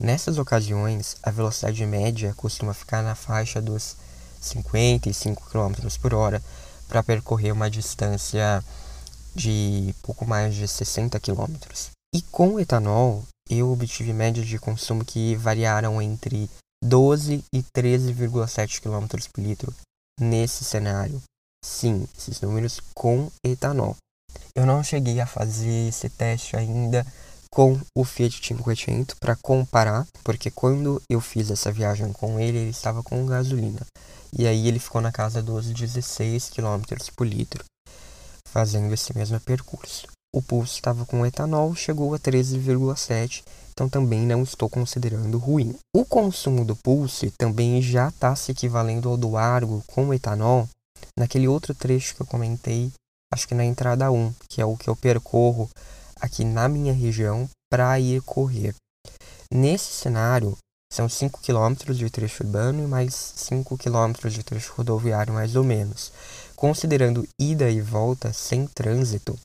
Nessas 0.00 0.38
ocasiões, 0.38 1.18
a 1.22 1.30
velocidade 1.30 1.84
média 1.84 2.32
costuma 2.34 2.72
ficar 2.72 3.02
na 3.02 3.14
faixa 3.14 3.60
dos 3.60 3.96
55 4.40 5.50
km 5.50 5.74
por 6.00 6.14
hora 6.14 6.42
para 6.88 7.02
percorrer 7.02 7.52
uma 7.52 7.68
distância 7.68 8.64
de 9.34 9.94
pouco 10.02 10.24
mais 10.24 10.54
de 10.54 10.66
60 10.66 11.20
km. 11.20 11.54
E 12.14 12.22
com 12.22 12.58
etanol, 12.58 13.22
eu 13.50 13.70
obtive 13.70 14.14
médias 14.14 14.46
de 14.46 14.58
consumo 14.58 15.04
que 15.04 15.36
variaram 15.36 16.00
entre 16.00 16.48
12 16.82 17.44
e 17.52 17.62
13,7 17.62 18.80
km 18.80 19.06
por 19.06 19.42
litro 19.42 19.74
nesse 20.18 20.64
cenário. 20.64 21.20
Sim, 21.62 22.08
esses 22.16 22.40
números 22.40 22.80
com 22.94 23.30
etanol. 23.44 23.94
Eu 24.56 24.64
não 24.64 24.82
cheguei 24.82 25.20
a 25.20 25.26
fazer 25.26 25.88
esse 25.88 26.08
teste 26.08 26.56
ainda 26.56 27.06
com 27.52 27.78
o 27.96 28.04
Fiat 28.04 28.40
500 28.40 29.16
para 29.18 29.36
comparar, 29.36 30.06
porque 30.22 30.50
quando 30.50 31.02
eu 31.10 31.20
fiz 31.20 31.50
essa 31.50 31.72
viagem 31.72 32.12
com 32.12 32.38
ele, 32.38 32.58
ele 32.58 32.70
estava 32.70 33.02
com 33.02 33.26
gasolina. 33.26 33.84
E 34.32 34.46
aí 34.46 34.68
ele 34.68 34.78
ficou 34.78 35.00
na 35.00 35.10
casa 35.10 35.42
dos 35.42 35.66
16 35.66 36.50
km 36.50 36.82
por 37.16 37.26
litro, 37.26 37.64
fazendo 38.46 38.94
esse 38.94 39.16
mesmo 39.16 39.40
percurso. 39.40 40.06
O 40.32 40.40
Pulse 40.40 40.74
estava 40.74 41.04
com 41.04 41.26
etanol, 41.26 41.74
chegou 41.74 42.14
a 42.14 42.18
13,7, 42.18 43.42
então 43.72 43.88
também 43.88 44.20
não 44.20 44.44
estou 44.44 44.70
considerando 44.70 45.38
ruim. 45.38 45.74
O 45.92 46.04
consumo 46.04 46.64
do 46.64 46.76
Pulse 46.76 47.32
também 47.36 47.82
já 47.82 48.08
está 48.08 48.36
se 48.36 48.52
equivalendo 48.52 49.08
ao 49.08 49.16
do 49.16 49.36
Argo 49.36 49.82
com 49.88 50.14
etanol, 50.14 50.68
naquele 51.18 51.48
outro 51.48 51.74
trecho 51.74 52.14
que 52.14 52.22
eu 52.22 52.26
comentei, 52.26 52.92
acho 53.32 53.48
que 53.48 53.54
na 53.56 53.64
entrada 53.64 54.10
1, 54.12 54.32
que 54.48 54.60
é 54.60 54.64
o 54.64 54.76
que 54.76 54.88
eu 54.88 54.94
percorro 54.94 55.68
aqui 56.20 56.44
na 56.44 56.68
minha 56.68 56.92
região 56.92 57.48
para 57.70 57.98
ir 57.98 58.20
correr. 58.22 58.74
Nesse 59.52 59.92
cenário, 59.92 60.56
são 60.92 61.08
5 61.08 61.40
km 61.40 61.92
de 61.94 62.10
trecho 62.10 62.42
urbano 62.42 62.82
e 62.82 62.86
mais 62.86 63.14
5 63.14 63.78
km 63.78 64.28
de 64.28 64.42
trecho 64.42 64.74
rodoviário, 64.74 65.32
mais 65.32 65.54
ou 65.54 65.62
menos. 65.62 66.12
Considerando 66.56 67.26
ida 67.40 67.70
e 67.70 67.80
volta 67.80 68.32
sem 68.32 68.66
trânsito, 68.66 69.38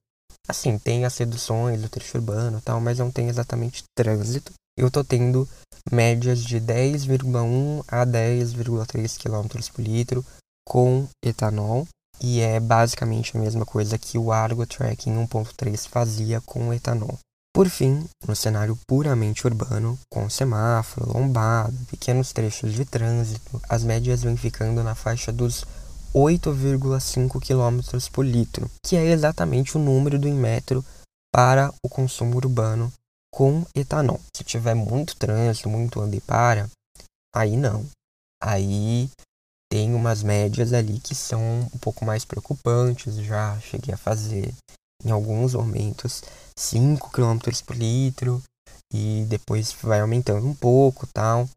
assim, 0.47 0.77
tem 0.79 1.05
as 1.05 1.17
reduções 1.17 1.81
do 1.81 1.89
trecho 1.89 2.17
urbano 2.17 2.61
tal, 2.61 2.81
mas 2.81 2.99
não 2.99 3.11
tem 3.11 3.29
exatamente 3.29 3.83
trânsito. 3.95 4.53
Eu 4.77 4.91
tô 4.91 5.03
tendo 5.03 5.47
médias 5.91 6.43
de 6.43 6.59
10,1 6.59 7.83
a 7.87 8.05
10,3 8.05 9.17
km 9.17 9.71
por 9.71 9.81
litro 9.81 10.25
com 10.67 11.07
etanol 11.23 11.87
e 12.21 12.41
é 12.41 12.59
basicamente 12.59 13.35
a 13.35 13.39
mesma 13.39 13.65
coisa 13.65 13.97
que 13.97 14.17
o 14.17 14.31
Argo 14.31 14.65
Tracking 14.65 15.15
1.3 15.27 15.87
fazia 15.87 16.41
com 16.41 16.69
o 16.69 16.73
etanol. 16.73 17.17
Por 17.53 17.69
fim, 17.69 18.05
no 18.27 18.35
cenário 18.35 18.77
puramente 18.85 19.47
urbano, 19.47 19.97
com 20.11 20.29
semáforo, 20.29 21.13
lombada, 21.13 21.73
pequenos 21.89 22.33
trechos 22.33 22.73
de 22.73 22.83
trânsito, 22.83 23.61
as 23.69 23.83
médias 23.83 24.23
vêm 24.23 24.35
ficando 24.35 24.83
na 24.83 24.93
faixa 24.93 25.31
dos 25.31 25.63
8,5 26.13 27.39
km 27.39 28.09
por 28.11 28.25
litro, 28.25 28.69
que 28.85 28.95
é 28.95 29.05
exatamente 29.05 29.77
o 29.77 29.79
número 29.79 30.19
do 30.19 30.27
Inmetro 30.27 30.83
para 31.33 31.73
o 31.81 31.89
consumo 31.89 32.35
urbano 32.35 32.91
com 33.33 33.65
etanol. 33.75 34.19
Se 34.35 34.43
tiver 34.43 34.73
muito 34.73 35.15
trânsito, 35.17 35.69
muito 35.69 35.99
anda 35.99 36.15
e 36.15 36.21
para, 36.21 36.69
aí 37.33 37.57
não. 37.57 37.85
Aí 38.41 39.09
tem 39.75 39.93
umas 39.93 40.23
médias 40.23 40.71
ali 40.71 41.01
que 41.01 41.13
são 41.13 41.41
um 41.73 41.77
pouco 41.79 42.05
mais 42.05 42.23
preocupantes. 42.23 43.17
Já 43.17 43.59
cheguei 43.59 43.93
a 43.93 43.97
fazer 43.97 44.53
em 45.03 45.11
alguns 45.11 45.53
momentos 45.53 46.23
5 46.57 47.11
km 47.11 47.39
por 47.65 47.75
litro 47.75 48.41
e 48.93 49.25
depois 49.27 49.75
vai 49.83 49.99
aumentando 49.99 50.47
um 50.47 50.55
pouco 50.55 51.05
tal. 51.13 51.49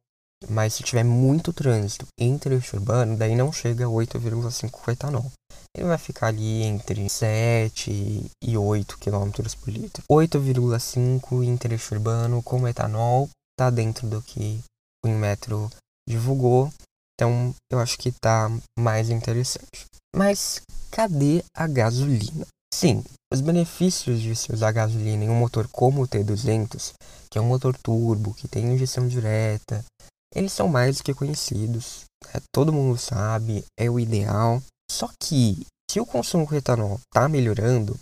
Mas 0.50 0.74
se 0.74 0.82
tiver 0.82 1.04
muito 1.04 1.52
trânsito 1.52 2.08
entre 2.18 2.56
o 2.56 2.62
urbano, 2.74 3.16
daí 3.16 3.36
não 3.36 3.52
chega 3.52 3.84
a 3.84 3.88
8,5 3.88 4.70
com 4.72 4.90
etanol. 4.90 5.30
Ele 5.76 5.86
vai 5.86 5.98
ficar 5.98 6.28
ali 6.28 6.64
entre 6.64 7.08
7 7.08 8.26
e 8.42 8.58
8 8.58 8.98
km 8.98 9.30
por 9.60 9.70
litro. 9.70 10.02
8,5 10.10 11.44
em 11.44 11.56
trecho 11.56 11.94
urbano 11.94 12.42
com 12.42 12.66
etanol 12.66 13.28
está 13.52 13.70
dentro 13.70 14.08
do 14.08 14.20
que 14.20 14.58
o 15.04 15.08
Inmetro 15.08 15.70
divulgou. 16.08 16.72
Então, 17.18 17.52
eu 17.70 17.80
acho 17.80 17.98
que 17.98 18.12
tá 18.12 18.48
mais 18.78 19.10
interessante. 19.10 19.86
Mas 20.14 20.62
cadê 20.88 21.42
a 21.52 21.66
gasolina? 21.66 22.46
Sim, 22.72 23.02
os 23.32 23.40
benefícios 23.40 24.20
de 24.20 24.36
se 24.36 24.52
usar 24.52 24.70
gasolina 24.70 25.24
em 25.24 25.28
um 25.28 25.34
motor 25.34 25.66
como 25.66 26.02
o 26.02 26.06
T200, 26.06 26.92
que 27.28 27.36
é 27.36 27.40
um 27.40 27.48
motor 27.48 27.76
turbo, 27.76 28.32
que 28.34 28.46
tem 28.46 28.72
injeção 28.72 29.08
direta, 29.08 29.84
eles 30.32 30.52
são 30.52 30.68
mais 30.68 30.98
do 30.98 31.02
que 31.02 31.12
conhecidos. 31.12 32.04
Né? 32.24 32.40
Todo 32.54 32.72
mundo 32.72 32.96
sabe, 32.96 33.64
é 33.76 33.90
o 33.90 33.98
ideal. 33.98 34.62
Só 34.88 35.10
que, 35.20 35.66
se 35.90 35.98
o 35.98 36.06
consumo 36.06 36.46
com 36.46 36.54
etanol 36.54 37.00
está 37.00 37.28
melhorando, 37.28 37.98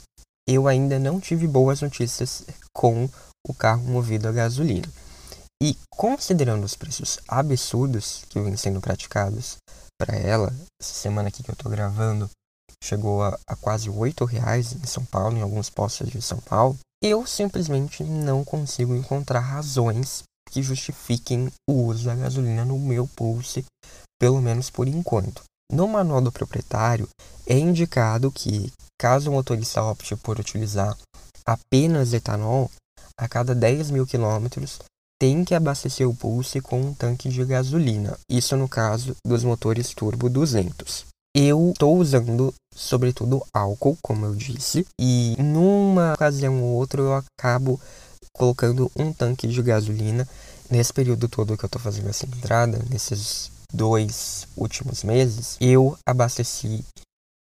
eu 0.46 0.68
ainda 0.68 0.98
não 0.98 1.18
tive 1.18 1.46
boas 1.46 1.80
notícias 1.80 2.44
com 2.74 3.08
o 3.48 3.54
carro 3.54 3.82
movido 3.84 4.28
a 4.28 4.32
gasolina. 4.32 4.86
E 5.62 5.76
considerando 5.90 6.64
os 6.64 6.74
preços 6.74 7.18
absurdos 7.26 8.24
que 8.28 8.40
vêm 8.40 8.56
sendo 8.56 8.80
praticados 8.80 9.56
para 9.98 10.14
ela, 10.14 10.54
essa 10.80 10.92
semana 10.92 11.28
aqui 11.28 11.42
que 11.42 11.50
eu 11.50 11.54
estou 11.54 11.70
gravando, 11.70 12.28
chegou 12.84 13.22
a, 13.22 13.38
a 13.46 13.56
quase 13.56 13.88
R$ 13.88 14.12
reais 14.28 14.72
em 14.72 14.86
São 14.86 15.04
Paulo, 15.06 15.36
em 15.36 15.42
alguns 15.42 15.70
postos 15.70 16.10
de 16.10 16.20
São 16.20 16.38
Paulo, 16.38 16.78
eu 17.02 17.26
simplesmente 17.26 18.04
não 18.04 18.44
consigo 18.44 18.94
encontrar 18.94 19.40
razões 19.40 20.22
que 20.50 20.62
justifiquem 20.62 21.50
o 21.68 21.86
uso 21.86 22.04
da 22.04 22.14
gasolina 22.14 22.64
no 22.64 22.78
meu 22.78 23.06
Pulse, 23.08 23.64
pelo 24.20 24.40
menos 24.40 24.70
por 24.70 24.86
enquanto. 24.86 25.42
No 25.72 25.88
manual 25.88 26.20
do 26.20 26.30
proprietário 26.30 27.08
é 27.46 27.58
indicado 27.58 28.30
que, 28.30 28.72
caso 29.00 29.30
o 29.30 29.32
motorista 29.32 29.82
opte 29.82 30.14
por 30.16 30.38
utilizar 30.38 30.96
apenas 31.46 32.12
etanol, 32.12 32.70
a 33.18 33.26
cada 33.26 33.54
10 33.54 33.90
mil 33.90 34.06
quilômetros 34.06 34.78
tem 35.18 35.44
que 35.44 35.54
abastecer 35.54 36.08
o 36.08 36.14
Pulse 36.14 36.60
com 36.60 36.80
um 36.80 36.94
tanque 36.94 37.28
de 37.28 37.44
gasolina, 37.44 38.18
isso 38.28 38.56
no 38.56 38.68
caso 38.68 39.16
dos 39.26 39.44
motores 39.44 39.94
turbo 39.94 40.28
200. 40.28 41.06
Eu 41.34 41.70
estou 41.72 41.96
usando, 41.98 42.52
sobretudo, 42.74 43.44
álcool, 43.52 43.98
como 44.02 44.24
eu 44.24 44.34
disse, 44.34 44.86
e 44.98 45.36
numa 45.38 46.14
ocasião 46.14 46.62
ou 46.62 46.76
outra 46.76 47.00
eu 47.00 47.14
acabo 47.14 47.78
colocando 48.32 48.90
um 48.96 49.12
tanque 49.12 49.46
de 49.46 49.62
gasolina. 49.62 50.26
Nesse 50.70 50.92
período 50.92 51.28
todo 51.28 51.56
que 51.56 51.64
eu 51.64 51.68
estou 51.68 51.80
fazendo 51.80 52.08
essa 52.08 52.26
entrada, 52.26 52.82
nesses 52.90 53.50
dois 53.72 54.48
últimos 54.56 55.04
meses, 55.04 55.56
eu 55.60 55.96
abasteci 56.06 56.84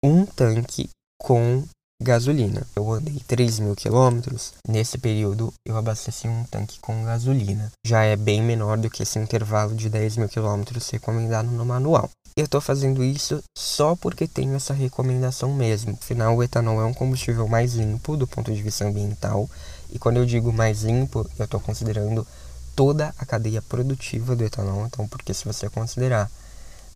um 0.03 0.25
tanque 0.25 0.89
com 1.21 1.63
gasolina. 2.03 2.67
Eu 2.75 2.91
andei 2.91 3.19
3 3.25 3.59
mil 3.59 3.75
quilômetros. 3.75 4.53
Nesse 4.67 4.97
período, 4.97 5.51
eu 5.65 5.77
abasteci 5.77 6.27
um 6.27 6.43
tanque 6.43 6.79
com 6.79 7.05
gasolina. 7.05 7.71
Já 7.85 8.03
é 8.03 8.15
bem 8.15 8.41
menor 8.41 8.77
do 8.77 8.89
que 8.89 9.03
esse 9.03 9.17
intervalo 9.17 9.73
de 9.73 9.89
10 9.89 10.17
mil 10.17 10.29
quilômetros 10.29 10.89
recomendado 10.89 11.49
no 11.49 11.65
manual. 11.65 12.09
Eu 12.35 12.45
estou 12.45 12.59
fazendo 12.59 13.03
isso 13.03 13.43
só 13.57 13.95
porque 13.95 14.27
tenho 14.27 14.55
essa 14.55 14.73
recomendação 14.73 15.53
mesmo. 15.53 15.97
Afinal, 16.01 16.35
o 16.35 16.43
etanol 16.43 16.81
é 16.81 16.85
um 16.85 16.93
combustível 16.93 17.47
mais 17.47 17.75
limpo 17.75 18.17
do 18.17 18.27
ponto 18.27 18.51
de 18.51 18.61
vista 18.61 18.85
ambiental. 18.85 19.49
E 19.91 19.99
quando 19.99 20.17
eu 20.17 20.25
digo 20.25 20.51
mais 20.51 20.83
limpo, 20.83 21.29
eu 21.37 21.45
estou 21.45 21.59
considerando 21.59 22.27
toda 22.75 23.13
a 23.19 23.25
cadeia 23.25 23.61
produtiva 23.61 24.35
do 24.35 24.43
etanol. 24.43 24.85
Então, 24.87 25.07
porque 25.07 25.33
se 25.33 25.45
você 25.45 25.69
considerar 25.69 26.29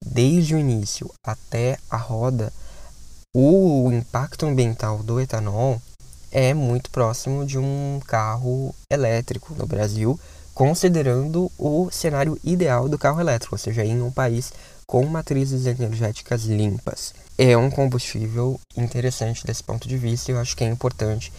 desde 0.04 0.56
o 0.56 0.60
início 0.60 1.12
até 1.24 1.78
a 1.90 1.98
roda, 1.98 2.52
o 3.40 3.92
impacto 3.92 4.48
ambiental 4.48 5.04
do 5.04 5.22
etanol 5.22 5.80
é 6.32 6.56
muito 6.56 6.90
próximo 6.90 7.46
de 7.46 7.60
um 7.60 8.02
carro 8.08 8.74
elétrico 8.90 9.54
no 9.54 9.68
Brasil, 9.68 10.20
considerando 10.56 11.52
o 11.56 11.88
cenário 11.92 12.40
ideal 12.44 12.90
do 12.90 12.98
carro 12.98 13.22
elétrico, 13.22 13.54
ou 13.54 13.60
seja, 13.60 13.86
em 13.86 14.02
um 14.02 14.10
país 14.10 14.52
com 14.88 15.06
matrizes 15.06 15.68
energéticas 15.68 16.46
limpas. 16.46 17.14
É 17.38 17.56
um 17.56 17.70
combustível 17.70 18.60
interessante 18.76 19.46
desse 19.46 19.64
ponto 19.64 19.88
de 19.88 19.98
vista 20.00 20.32
e 20.32 20.34
eu 20.34 20.40
acho 20.40 20.58
que 20.58 20.64
é 20.64 20.68
importante 20.68 21.32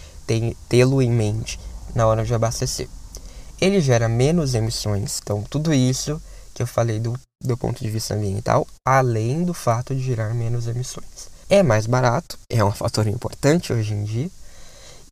tê-lo 0.68 1.02
em 1.02 1.10
mente 1.10 1.58
na 1.96 2.06
hora 2.06 2.24
de 2.24 2.32
abastecer. 2.32 2.88
Ele 3.60 3.80
gera 3.80 4.08
menos 4.08 4.54
emissões, 4.54 5.18
então 5.20 5.42
tudo 5.50 5.74
isso 5.74 6.22
que 6.54 6.62
eu 6.62 6.66
falei 6.68 7.00
do, 7.00 7.18
do 7.40 7.56
ponto 7.56 7.82
de 7.82 7.90
vista 7.90 8.14
ambiental, 8.14 8.68
além 8.86 9.42
do 9.42 9.52
fato 9.52 9.96
de 9.96 10.00
gerar 10.00 10.32
menos 10.32 10.68
emissões. 10.68 11.36
É 11.50 11.62
mais 11.62 11.86
barato, 11.86 12.38
é 12.50 12.62
um 12.62 12.70
fator 12.70 13.06
importante 13.06 13.72
hoje 13.72 13.94
em 13.94 14.04
dia. 14.04 14.30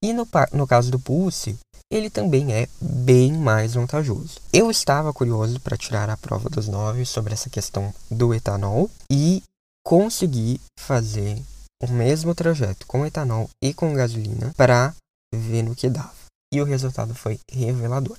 E 0.02 0.12
no, 0.12 0.28
no 0.52 0.66
caso 0.66 0.90
do 0.90 0.98
Pulse, 0.98 1.58
ele 1.90 2.10
também 2.10 2.52
é 2.52 2.68
bem 2.78 3.32
mais 3.32 3.72
vantajoso. 3.72 4.38
Eu 4.52 4.70
estava 4.70 5.14
curioso 5.14 5.58
para 5.60 5.78
tirar 5.78 6.10
a 6.10 6.16
prova 6.16 6.50
dos 6.50 6.68
nove 6.68 7.06
sobre 7.06 7.32
essa 7.32 7.48
questão 7.48 7.94
do 8.10 8.34
etanol 8.34 8.90
e 9.10 9.42
consegui 9.82 10.60
fazer 10.78 11.42
o 11.82 11.88
mesmo 11.88 12.34
trajeto 12.34 12.86
com 12.86 13.06
etanol 13.06 13.48
e 13.62 13.72
com 13.72 13.94
gasolina 13.94 14.52
para 14.58 14.94
ver 15.34 15.62
no 15.62 15.74
que 15.74 15.88
dava. 15.88 16.12
E 16.52 16.60
o 16.60 16.64
resultado 16.64 17.14
foi 17.14 17.40
revelador. 17.50 18.18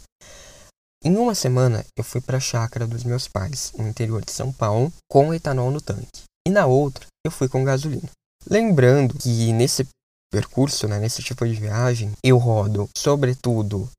Em 1.04 1.16
uma 1.18 1.36
semana, 1.36 1.86
eu 1.96 2.04
fui 2.04 2.20
para 2.20 2.38
a 2.38 2.42
chácara 2.42 2.88
dos 2.88 3.04
meus 3.04 3.28
pais, 3.28 3.72
no 3.78 3.88
interior 3.88 4.26
de 4.26 4.32
São 4.32 4.52
Paulo, 4.52 4.92
com 5.08 5.32
etanol 5.34 5.70
no 5.70 5.80
tanque. 5.80 6.24
E 6.48 6.50
na 6.50 6.66
outra, 6.66 7.06
eu 7.28 7.32
fui 7.32 7.48
com 7.48 7.64
gasolina. 7.64 8.10
Lembrando 8.50 9.14
que 9.16 9.52
nesse 9.54 9.88
percurso, 10.32 10.88
né, 10.88 11.00
nesse 11.00 11.22
tipo 11.22 11.46
de 11.48 11.54
viagem, 11.54 12.12
eu 12.24 12.38
rodo 12.38 12.90
sobretudo 12.98 13.90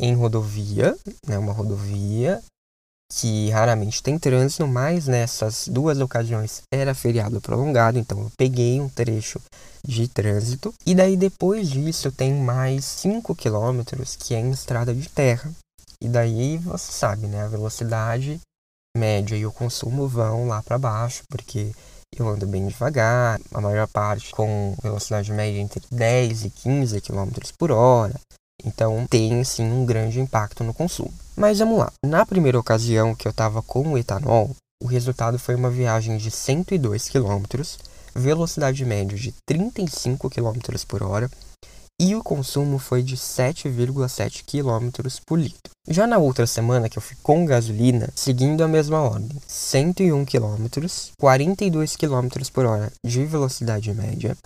em 0.00 0.14
rodovia, 0.14 0.96
né, 1.26 1.38
uma 1.38 1.52
rodovia 1.52 2.42
que 3.12 3.50
raramente 3.50 4.02
tem 4.02 4.18
trânsito, 4.18 4.66
mas 4.66 5.06
nessas 5.06 5.68
duas 5.68 6.00
ocasiões 6.00 6.62
era 6.72 6.94
feriado 6.94 7.40
prolongado, 7.40 7.98
então 7.98 8.18
eu 8.20 8.32
peguei 8.36 8.80
um 8.80 8.88
trecho 8.88 9.40
de 9.86 10.08
trânsito. 10.08 10.74
E 10.84 10.94
daí 10.94 11.16
depois 11.16 11.70
disso 11.70 12.10
tem 12.10 12.34
mais 12.34 12.84
5 12.84 13.34
quilômetros 13.34 14.16
que 14.16 14.34
é 14.34 14.40
em 14.40 14.50
estrada 14.50 14.94
de 14.94 15.08
terra. 15.08 15.52
E 16.00 16.08
daí 16.08 16.58
você 16.58 16.90
sabe, 16.90 17.26
né, 17.26 17.42
a 17.44 17.48
velocidade 17.48 18.40
média 18.96 19.36
e 19.36 19.44
o 19.44 19.52
consumo 19.52 20.06
vão 20.06 20.46
lá 20.46 20.62
para 20.62 20.78
baixo, 20.78 21.22
porque 21.28 21.72
eu 22.18 22.28
ando 22.28 22.46
bem 22.46 22.66
devagar, 22.66 23.40
a 23.52 23.60
maior 23.60 23.86
parte 23.88 24.30
com 24.32 24.74
velocidade 24.82 25.32
média 25.32 25.60
entre 25.60 25.82
10 25.90 26.44
e 26.44 26.50
15 26.50 27.00
km 27.00 27.30
por 27.58 27.70
hora. 27.70 28.14
Então 28.64 29.06
tem 29.08 29.42
sim 29.44 29.64
um 29.64 29.84
grande 29.84 30.20
impacto 30.20 30.64
no 30.64 30.72
consumo. 30.72 31.12
Mas 31.36 31.58
vamos 31.58 31.78
lá. 31.78 31.92
Na 32.04 32.24
primeira 32.24 32.58
ocasião 32.58 33.14
que 33.14 33.26
eu 33.26 33.30
estava 33.30 33.62
com 33.62 33.92
o 33.92 33.98
etanol, 33.98 34.50
o 34.82 34.86
resultado 34.86 35.38
foi 35.38 35.54
uma 35.54 35.70
viagem 35.70 36.16
de 36.16 36.30
102 36.30 37.08
km, 37.08 37.42
velocidade 38.14 38.84
média 38.84 39.18
de 39.18 39.34
35 39.46 40.30
km 40.30 40.58
por 40.86 41.02
hora 41.02 41.30
e 42.00 42.14
o 42.14 42.22
consumo 42.22 42.78
foi 42.78 43.02
de 43.02 43.16
7,7 43.16 44.44
km 44.44 45.08
por 45.24 45.38
litro. 45.38 45.72
Já 45.88 46.06
na 46.06 46.18
outra 46.18 46.46
semana 46.46 46.88
que 46.88 46.98
eu 46.98 47.02
fui 47.02 47.16
com 47.22 47.44
gasolina, 47.44 48.08
seguindo 48.14 48.64
a 48.64 48.68
mesma 48.68 49.00
ordem, 49.00 49.40
101 49.46 50.24
km, 50.24 50.66
42 51.18 51.96
km 51.96 52.28
por 52.52 52.66
hora 52.66 52.92
de 53.04 53.24
velocidade 53.24 53.92
média 53.92 54.36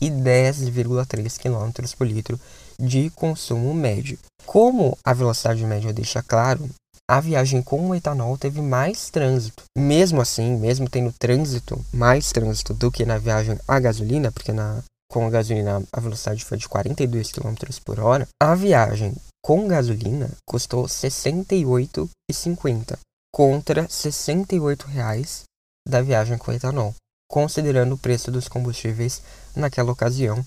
e 0.00 0.10
10,3 0.10 1.38
km 1.38 1.94
por 1.96 2.06
litro 2.06 2.38
de 2.78 3.10
consumo 3.10 3.72
médio. 3.72 4.18
Como 4.44 4.98
a 5.04 5.12
velocidade 5.12 5.64
média 5.64 5.92
deixa 5.92 6.22
claro, 6.22 6.68
a 7.08 7.20
viagem 7.20 7.62
com 7.62 7.88
o 7.88 7.94
etanol 7.94 8.36
teve 8.36 8.60
mais 8.60 9.10
trânsito. 9.10 9.64
Mesmo 9.76 10.20
assim, 10.20 10.56
mesmo 10.56 10.88
tendo 10.88 11.12
trânsito, 11.12 11.78
mais 11.92 12.32
trânsito 12.32 12.74
do 12.74 12.90
que 12.90 13.04
na 13.04 13.18
viagem 13.18 13.58
a 13.68 13.78
gasolina, 13.78 14.32
porque 14.32 14.52
na, 14.52 14.82
com 15.12 15.26
a 15.26 15.30
gasolina 15.30 15.82
a 15.92 16.00
velocidade 16.00 16.42
foi 16.42 16.56
de 16.56 16.66
42 16.66 17.32
km 17.32 17.54
por 17.84 18.00
hora, 18.00 18.26
a 18.42 18.54
viagem 18.54 19.14
com 19.44 19.68
gasolina 19.68 20.30
custou 20.48 20.84
R$ 20.84 20.88
68,50 20.88 22.96
contra 23.30 23.86
68 23.86 24.86
reais 24.86 25.42
da 25.86 26.00
viagem 26.00 26.38
com 26.38 26.50
etanol, 26.50 26.94
considerando 27.30 27.94
o 27.94 27.98
preço 27.98 28.30
dos 28.30 28.48
combustíveis 28.48 29.20
naquela 29.54 29.92
ocasião. 29.92 30.42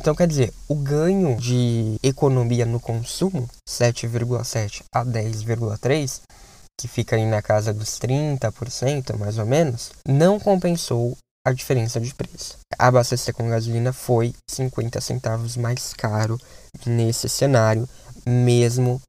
Então, 0.00 0.16
quer 0.16 0.26
dizer, 0.26 0.52
o 0.68 0.74
ganho 0.74 1.36
de 1.36 1.96
economia 2.02 2.66
no 2.66 2.80
consumo, 2.80 3.48
7,7 3.68 4.82
a 4.92 5.04
10,3, 5.04 6.22
que 6.80 6.88
fica 6.88 7.14
aí 7.14 7.24
na 7.24 7.40
casa 7.40 7.72
dos 7.72 8.00
30%, 8.00 9.16
mais 9.16 9.38
ou 9.38 9.46
menos, 9.46 9.92
não 10.06 10.40
compensou 10.40 11.16
a 11.48 11.52
diferença 11.52 12.00
de 12.00 12.14
preço. 12.14 12.58
Abastecer 12.78 13.34
com 13.34 13.48
gasolina 13.48 13.92
foi 13.92 14.34
50 14.48 15.00
centavos 15.00 15.56
mais 15.56 15.92
caro 15.92 16.38
nesse 16.86 17.28
cenário, 17.28 17.88
mesmo 18.26 19.00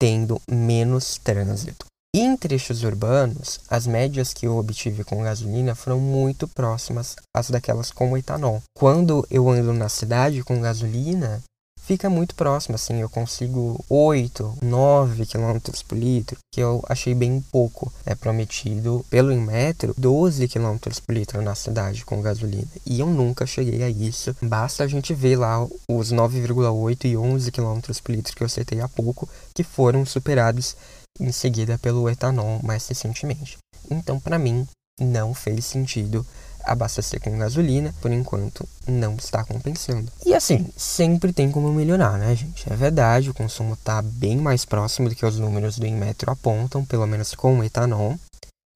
tendo 0.00 0.40
menos 0.48 1.18
trânsito. 1.18 1.86
Em 2.14 2.36
trechos 2.36 2.84
urbanos, 2.84 3.60
as 3.68 3.86
médias 3.86 4.32
que 4.32 4.46
eu 4.46 4.56
obtive 4.56 5.04
com 5.04 5.22
gasolina 5.22 5.74
foram 5.74 6.00
muito 6.00 6.48
próximas 6.48 7.16
às 7.36 7.50
daquelas 7.50 7.90
com 7.90 8.16
etanol. 8.16 8.62
Quando 8.74 9.26
eu 9.30 9.48
ando 9.48 9.74
na 9.74 9.90
cidade 9.90 10.42
com 10.42 10.60
gasolina, 10.60 11.42
fica 11.88 12.10
muito 12.10 12.34
próximo, 12.34 12.74
assim, 12.74 13.00
eu 13.00 13.08
consigo 13.08 13.82
8, 13.88 14.58
9 14.60 15.24
km 15.24 15.58
por 15.88 15.96
litro, 15.96 16.36
que 16.52 16.60
eu 16.60 16.84
achei 16.86 17.14
bem 17.14 17.42
pouco. 17.50 17.90
É 18.04 18.14
prometido 18.14 19.02
pelo 19.08 19.32
Inmetro 19.32 19.94
12 19.96 20.46
km 20.48 20.76
por 21.06 21.14
litro 21.14 21.40
na 21.40 21.54
cidade 21.54 22.04
com 22.04 22.20
gasolina. 22.20 22.68
E 22.84 23.00
eu 23.00 23.06
nunca 23.06 23.46
cheguei 23.46 23.82
a 23.82 23.88
isso. 23.88 24.36
Basta 24.42 24.84
a 24.84 24.86
gente 24.86 25.14
ver 25.14 25.36
lá 25.36 25.66
os 25.90 26.12
9,8 26.12 27.06
e 27.06 27.16
11 27.16 27.50
km 27.50 27.80
por 28.04 28.12
litro 28.12 28.36
que 28.36 28.44
eu 28.44 28.50
citei 28.50 28.82
há 28.82 28.88
pouco, 28.88 29.26
que 29.54 29.64
foram 29.64 30.04
superados 30.04 30.76
em 31.18 31.32
seguida 31.32 31.78
pelo 31.78 32.06
etanol 32.06 32.60
mais 32.62 32.86
recentemente. 32.86 33.56
Então, 33.90 34.20
para 34.20 34.38
mim, 34.38 34.68
não 35.00 35.32
fez 35.32 35.64
sentido 35.64 36.26
abastecer 36.64 37.20
com 37.20 37.38
gasolina, 37.38 37.94
por 38.00 38.10
enquanto 38.10 38.68
não 38.86 39.16
está 39.16 39.44
compensando. 39.44 40.10
E 40.24 40.34
assim, 40.34 40.68
sempre 40.76 41.32
tem 41.32 41.50
como 41.50 41.72
melhorar, 41.72 42.18
né, 42.18 42.34
gente? 42.34 42.70
É 42.72 42.76
verdade, 42.76 43.30
o 43.30 43.34
consumo 43.34 43.74
está 43.74 44.02
bem 44.02 44.36
mais 44.36 44.64
próximo 44.64 45.08
do 45.08 45.14
que 45.14 45.26
os 45.26 45.38
números 45.38 45.78
do 45.78 45.86
Inmetro 45.86 46.30
apontam, 46.30 46.84
pelo 46.84 47.06
menos 47.06 47.34
com 47.34 47.58
o 47.58 47.64
etanol, 47.64 48.18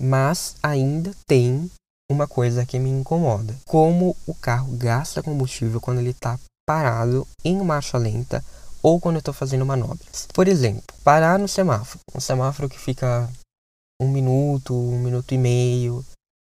mas 0.00 0.56
ainda 0.62 1.12
tem 1.26 1.70
uma 2.10 2.26
coisa 2.26 2.66
que 2.66 2.78
me 2.78 2.90
incomoda: 2.90 3.54
como 3.64 4.16
o 4.26 4.34
carro 4.34 4.76
gasta 4.76 5.22
combustível 5.22 5.80
quando 5.80 5.98
ele 5.98 6.10
está 6.10 6.38
parado 6.66 7.26
em 7.44 7.56
marcha 7.62 7.98
lenta 7.98 8.44
ou 8.82 9.00
quando 9.00 9.16
eu 9.16 9.20
estou 9.20 9.34
fazendo 9.34 9.66
manobras. 9.66 10.26
Por 10.32 10.48
exemplo, 10.48 10.82
parar 11.04 11.38
no 11.38 11.48
semáforo, 11.48 12.00
um 12.14 12.20
semáforo 12.20 12.68
que 12.68 12.78
fica 12.78 13.28
um 14.00 14.08
minuto, 14.08 14.74
um 14.74 14.98
minuto 14.98 15.32
e 15.32 15.38
meio, 15.38 16.04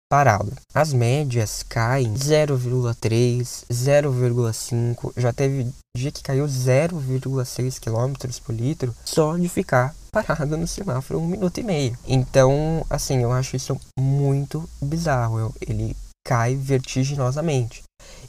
parado. 0.10 0.54
As 0.74 0.94
médias 0.94 1.64
caem 1.64 2.14
0,3, 2.14 3.66
0,5, 3.72 5.14
já 5.18 5.34
teve 5.34 5.72
dia 5.96 6.12
que 6.12 6.24
caiu 6.24 6.46
0,6 6.46 7.80
km 7.80 8.42
por 8.44 8.54
litro 8.54 8.96
só 9.04 9.38
de 9.38 9.50
ficar 9.50 9.96
parado 10.12 10.58
no 10.58 10.68
semáforo 10.68 11.20
um 11.20 11.28
minuto 11.28 11.60
e 11.60 11.64
meio. 11.64 11.98
Então, 12.08 12.86
assim, 12.90 13.22
eu 13.22 13.32
acho 13.32 13.56
isso 13.56 13.80
muito 14.00 14.68
bizarro. 14.82 15.40
Eu, 15.40 15.56
ele 15.62 15.96
cai 16.26 16.56
vertiginosamente. 16.56 17.84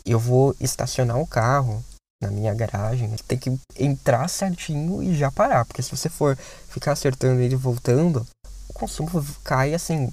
Eu 0.04 0.18
vou 0.18 0.54
estacionar 0.60 1.18
o 1.18 1.26
carro 1.26 1.84
na 2.22 2.30
minha 2.30 2.54
garagem, 2.54 3.14
tem 3.28 3.38
que 3.38 3.58
entrar 3.78 4.26
certinho 4.28 5.02
e 5.02 5.14
já 5.14 5.30
parar, 5.30 5.66
porque 5.66 5.82
se 5.82 5.90
você 5.90 6.08
for 6.08 6.36
ficar 6.68 6.92
acertando 6.92 7.42
ele 7.42 7.54
voltando, 7.54 8.26
o 8.68 8.72
consumo 8.72 9.10
cai 9.44 9.74
assim 9.74 10.10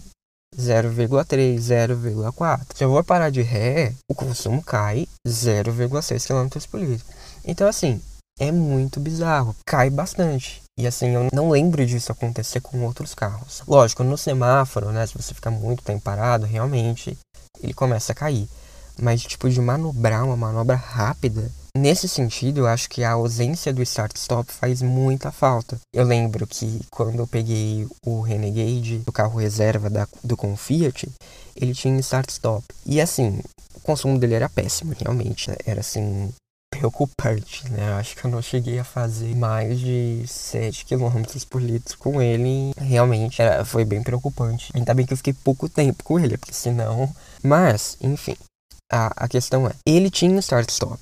0,3, 0.58 1.58
0,4. 1.58 2.62
Se 2.74 2.84
eu 2.84 2.90
vou 2.90 3.04
parar 3.04 3.30
de 3.30 3.42
ré, 3.42 3.94
o 4.10 4.16
consumo 4.16 4.62
cai 4.64 5.08
0,6 5.28 6.28
km 6.28 6.68
por 6.70 6.80
litro. 6.80 7.06
Então, 7.46 7.68
assim, 7.68 8.02
é 8.40 8.52
muito 8.52 9.00
bizarro, 9.00 9.56
cai 9.66 9.90
bastante. 9.90 10.62
E 10.78 10.88
assim, 10.88 11.10
eu 11.10 11.28
não 11.32 11.52
lembro 11.52 11.86
disso 11.86 12.12
acontecer 12.12 12.60
com 12.60 12.84
outros 12.84 13.14
carros. 13.14 13.62
Lógico, 13.68 14.04
no 14.04 14.18
semáforo, 14.18 14.92
né, 14.92 15.06
se 15.06 15.16
você 15.16 15.34
ficar 15.34 15.52
muito 15.52 15.84
tempo 15.84 16.02
parado, 16.02 16.46
realmente 16.46 17.16
ele 17.62 17.74
começa 17.74 18.12
a 18.12 18.16
cair. 18.16 18.48
Mas, 19.00 19.22
tipo, 19.24 19.50
de 19.50 19.60
manobrar 19.60 20.24
uma 20.24 20.38
manobra 20.38 20.76
rápida, 20.76 21.52
Nesse 21.76 22.08
sentido, 22.08 22.60
eu 22.60 22.68
acho 22.68 22.88
que 22.88 23.04
a 23.04 23.14
ausência 23.14 23.74
do 23.74 23.82
start-stop 23.82 24.54
faz 24.54 24.84
muita 24.84 25.32
falta. 25.32 25.80
Eu 25.92 26.06
lembro 26.06 26.46
que 26.46 26.82
quando 26.92 27.18
eu 27.18 27.26
peguei 27.26 27.88
o 28.06 28.22
Renegade, 28.22 29.02
o 29.08 29.12
carro 29.12 29.40
reserva 29.40 29.90
da, 29.90 30.08
do 30.24 30.38
Confiat, 30.38 31.10
ele 31.56 31.74
tinha 31.74 32.00
start-stop. 32.00 32.64
E 32.86 33.02
assim, 33.02 33.42
o 33.74 33.80
consumo 33.80 34.20
dele 34.20 34.36
era 34.36 34.48
péssimo, 34.48 34.94
realmente. 34.96 35.50
Né? 35.50 35.56
Era 35.66 35.80
assim, 35.80 36.32
preocupante, 36.70 37.68
né? 37.72 37.90
Eu 37.90 37.96
acho 37.96 38.16
que 38.16 38.24
eu 38.24 38.30
não 38.30 38.42
cheguei 38.42 38.78
a 38.78 38.84
fazer 38.84 39.36
mais 39.36 39.80
de 39.80 40.24
7 40.28 40.86
km 40.86 41.24
por 41.50 41.60
litro 41.60 41.98
com 41.98 42.22
ele. 42.22 42.72
Realmente 42.78 43.42
era, 43.42 43.66
foi 43.66 43.84
bem 43.84 44.04
preocupante. 44.04 44.72
Ainda 44.76 44.94
bem 44.94 45.08
que 45.08 45.14
eu 45.14 45.18
fiquei 45.18 45.34
pouco 45.34 45.68
tempo 45.68 46.04
com 46.04 46.20
ele, 46.20 46.38
porque 46.38 46.54
senão. 46.54 47.10
Mas, 47.42 47.98
enfim. 48.00 48.36
A, 48.94 49.26
a 49.26 49.28
questão 49.28 49.66
é, 49.66 49.74
ele 49.88 50.12
tinha 50.12 50.40
start-stop. 50.40 51.00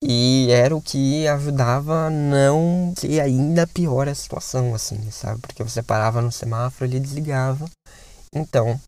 E 0.00 0.48
era 0.50 0.76
o 0.76 0.80
que 0.80 1.26
ajudava 1.26 2.06
a 2.06 2.10
não 2.10 2.94
ser 2.96 3.20
ainda 3.20 3.66
pior 3.66 4.08
a 4.08 4.14
situação, 4.14 4.72
assim, 4.74 5.10
sabe? 5.10 5.40
Porque 5.40 5.62
você 5.62 5.82
parava 5.82 6.22
no 6.22 6.30
semáforo, 6.30 6.88
ele 6.88 7.00
desligava. 7.00 7.68
Então, 8.32 8.80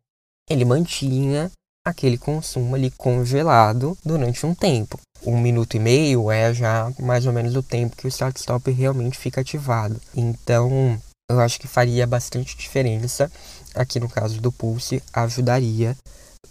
ele 0.48 0.64
mantinha 0.64 1.50
aquele 1.84 2.16
consumo 2.16 2.76
ali 2.76 2.92
congelado 2.92 3.98
durante 4.04 4.46
um 4.46 4.54
tempo. 4.54 5.00
Um 5.26 5.40
minuto 5.40 5.76
e 5.76 5.80
meio 5.80 6.30
é 6.30 6.54
já 6.54 6.92
mais 6.98 7.26
ou 7.26 7.32
menos 7.32 7.56
o 7.56 7.62
tempo 7.62 7.96
que 7.96 8.06
o 8.06 8.08
start-stop 8.08 8.70
realmente 8.70 9.18
fica 9.18 9.40
ativado. 9.40 10.00
Então, 10.14 11.00
eu 11.28 11.40
acho 11.40 11.58
que 11.58 11.66
faria 11.66 12.06
bastante 12.06 12.56
diferença. 12.56 13.30
Aqui 13.74 13.98
no 13.98 14.08
caso 14.08 14.40
do 14.40 14.52
Pulse, 14.52 15.02
ajudaria 15.12 15.96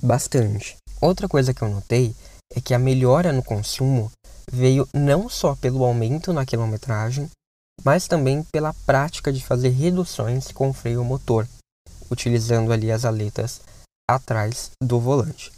bastante. 0.01 0.75
Outra 1.03 1.27
coisa 1.27 1.53
que 1.53 1.61
eu 1.61 1.67
notei 1.67 2.15
é 2.55 2.61
que 2.61 2.73
a 2.73 2.79
melhora 2.79 3.33
no 3.33 3.43
consumo 3.43 4.09
veio 4.49 4.87
não 4.95 5.27
só 5.27 5.53
pelo 5.53 5.83
aumento 5.83 6.31
na 6.31 6.45
quilometragem, 6.45 7.29
mas 7.83 8.07
também 8.07 8.41
pela 8.53 8.73
prática 8.85 9.29
de 9.29 9.43
fazer 9.43 9.67
reduções 9.67 10.53
com 10.53 10.71
freio 10.71 11.03
motor, 11.03 11.45
utilizando 12.09 12.71
ali 12.71 12.89
as 12.89 13.03
aletas 13.03 13.59
atrás 14.09 14.71
do 14.81 14.97
volante. 14.97 15.51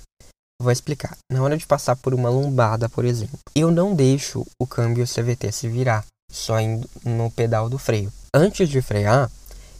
Vou 0.59 0.71
explicar. 0.71 1.15
Na 1.31 1.43
hora 1.43 1.55
de 1.55 1.67
passar 1.67 1.95
por 1.95 2.15
uma 2.15 2.29
lombada, 2.29 2.89
por 2.89 3.05
exemplo, 3.05 3.37
eu 3.53 3.69
não 3.69 3.93
deixo 3.93 4.43
o 4.59 4.65
câmbio 4.65 5.05
CVT 5.05 5.51
se 5.51 5.69
virar, 5.69 6.03
só 6.31 6.59
indo 6.59 6.89
no 7.03 7.29
pedal 7.29 7.69
do 7.69 7.77
freio. 7.77 8.11
Antes 8.33 8.67
de 8.67 8.81
frear, 8.81 9.29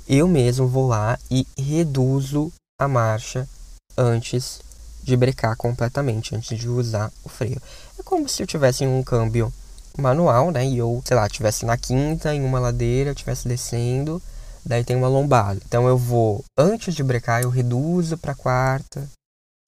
eu 0.08 0.28
mesmo 0.28 0.68
vou 0.68 0.88
lá 0.88 1.18
e 1.32 1.48
reduzo 1.58 2.54
a 2.80 2.88
marcha 2.88 3.50
antes 3.98 4.60
de 5.06 5.16
brecar 5.16 5.56
completamente, 5.56 6.36
antes 6.36 6.58
de 6.58 6.68
usar 6.68 7.12
o 7.24 7.30
freio. 7.30 7.62
É 8.00 8.04
como 8.04 8.28
se 8.28 8.42
eu 8.42 8.48
tivesse 8.48 8.86
um 8.86 9.04
câmbio 9.04 9.54
manual, 9.98 10.50
né? 10.52 10.66
E 10.66 10.80
eu, 10.80 11.02
sei 11.06 11.16
lá, 11.16 11.30
tivesse 11.30 11.64
na 11.64 11.78
quinta 11.78 12.34
em 12.34 12.44
uma 12.44 12.60
ladeira, 12.60 13.12
estivesse 13.12 13.48
descendo, 13.48 14.20
daí 14.66 14.84
tem 14.84 14.96
uma 14.96 15.08
lombada. 15.08 15.62
Então 15.64 15.88
eu 15.88 15.98
vou, 15.98 16.44
antes 16.58 16.96
de 16.96 17.04
brecar, 17.04 17.44
eu 17.44 17.52
reduzo 17.52 18.18
para 18.18 18.34
quarta, 18.34 19.08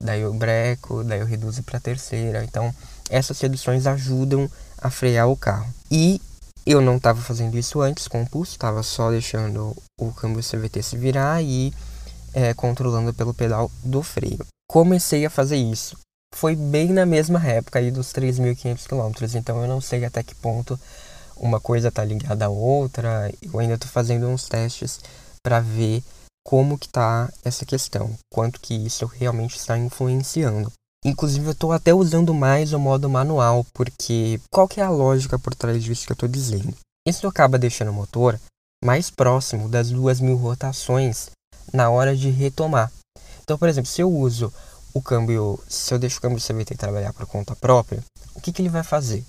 daí 0.01 0.21
eu 0.21 0.33
breco, 0.33 1.03
daí 1.03 1.19
eu 1.19 1.27
reduzo 1.27 1.61
para 1.61 1.79
terceira. 1.79 2.43
Então 2.43 2.73
essas 3.07 3.39
reduções 3.39 3.85
ajudam 3.85 4.49
a 4.79 4.89
frear 4.89 5.29
o 5.29 5.37
carro. 5.37 5.71
E 5.91 6.19
eu 6.65 6.81
não 6.81 6.97
estava 6.97 7.21
fazendo 7.21 7.57
isso 7.59 7.79
antes 7.79 8.07
com 8.07 8.23
o 8.23 8.27
pulso, 8.27 8.53
estava 8.53 8.81
só 8.81 9.11
deixando 9.11 9.77
o 9.99 10.11
câmbio 10.13 10.41
CVT 10.43 10.81
se 10.81 10.97
virar 10.97 11.43
e 11.43 11.71
é, 12.33 12.55
controlando 12.55 13.13
pelo 13.13 13.35
pedal 13.35 13.69
do 13.83 14.01
freio. 14.01 14.45
Comecei 14.69 15.25
a 15.25 15.29
fazer 15.29 15.57
isso 15.57 15.97
foi 16.37 16.55
bem 16.55 16.93
na 16.93 17.05
mesma 17.05 17.43
época 17.43 17.79
aí 17.79 17.89
dos 17.89 18.13
3.500 18.13 18.87
quilômetros, 18.87 19.33
então 19.33 19.61
eu 19.61 19.67
não 19.67 19.81
sei 19.81 20.05
até 20.05 20.21
que 20.21 20.35
ponto 20.35 20.79
uma 21.35 21.59
coisa 21.59 21.87
está 21.87 22.03
ligada 22.03 22.45
à 22.45 22.49
outra. 22.49 23.31
Eu 23.41 23.59
ainda 23.59 23.75
estou 23.75 23.89
fazendo 23.89 24.27
uns 24.27 24.47
testes 24.47 24.99
para 25.43 25.59
ver 25.59 26.03
como 26.45 26.77
que 26.77 26.87
tá 26.87 27.31
essa 27.43 27.65
questão, 27.65 28.13
quanto 28.31 28.59
que 28.59 28.73
isso 28.73 29.05
realmente 29.05 29.57
está 29.57 29.77
influenciando. 29.77 30.71
Inclusive 31.03 31.47
eu 31.47 31.51
estou 31.51 31.71
até 31.71 31.93
usando 31.93 32.33
mais 32.33 32.71
o 32.73 32.79
modo 32.79 33.09
manual, 33.09 33.65
porque 33.73 34.39
qual 34.51 34.67
que 34.67 34.79
é 34.79 34.83
a 34.83 34.89
lógica 34.89 35.39
por 35.39 35.55
trás 35.55 35.83
disso 35.83 36.05
que 36.05 36.11
eu 36.11 36.15
estou 36.15 36.29
dizendo? 36.29 36.73
Isso 37.07 37.27
acaba 37.27 37.57
deixando 37.57 37.89
o 37.89 37.93
motor 37.93 38.39
mais 38.83 39.09
próximo 39.09 39.69
das 39.69 39.89
duas 39.89 40.19
mil 40.19 40.35
rotações 40.35 41.29
na 41.73 41.89
hora 41.89 42.15
de 42.15 42.29
retomar. 42.29 42.91
Então, 43.47 43.57
por 43.57 43.69
exemplo, 43.69 43.89
se 43.89 44.01
eu 44.01 44.11
uso 44.11 44.51
o 44.93 45.01
câmbio, 45.01 45.57
se 45.69 45.93
eu 45.93 45.97
deixo 45.97 46.17
o 46.17 46.21
câmbio 46.21 46.37
CVT 46.37 46.75
trabalhar 46.75 47.13
por 47.13 47.25
conta 47.25 47.55
própria, 47.55 48.03
o 48.35 48.41
que, 48.41 48.51
que 48.51 48.61
ele 48.61 48.67
vai 48.67 48.83
fazer? 48.83 49.23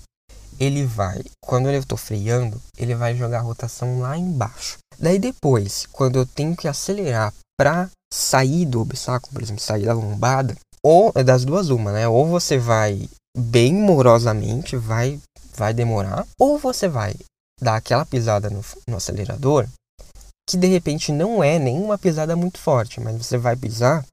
Ele 0.59 0.85
vai, 0.85 1.23
quando 1.41 1.69
eu 1.69 1.79
estou 1.79 1.97
freando, 1.97 2.61
ele 2.77 2.93
vai 2.95 3.15
jogar 3.15 3.39
a 3.39 3.43
rotação 3.43 4.01
lá 4.01 4.17
embaixo. 4.17 4.77
Daí 4.99 5.17
depois, 5.17 5.85
quando 5.93 6.17
eu 6.17 6.25
tenho 6.25 6.53
que 6.53 6.67
acelerar 6.67 7.33
para 7.57 7.89
sair 8.13 8.65
do 8.65 8.81
obstáculo, 8.81 9.31
por 9.31 9.41
exemplo, 9.41 9.61
sair 9.61 9.85
da 9.85 9.93
lombada, 9.93 10.53
ou 10.83 11.13
é 11.15 11.23
das 11.23 11.45
duas 11.45 11.69
uma, 11.69 11.93
né? 11.93 12.05
Ou 12.05 12.27
você 12.27 12.57
vai 12.57 13.07
bem 13.37 13.73
morosamente, 13.73 14.75
vai 14.75 15.17
vai 15.55 15.73
demorar, 15.73 16.27
ou 16.37 16.57
você 16.57 16.89
vai 16.89 17.15
dar 17.61 17.75
aquela 17.75 18.05
pisada 18.05 18.49
no, 18.49 18.61
no 18.87 18.97
acelerador, 18.97 19.67
que 20.49 20.57
de 20.57 20.65
repente 20.65 21.11
não 21.11 21.43
é 21.43 21.59
nenhuma 21.59 21.95
pisada 21.95 22.35
muito 22.35 22.57
forte, 22.57 22.99
mas 22.99 23.15
você 23.15 23.37
vai 23.37 23.55
pisar 23.55 24.03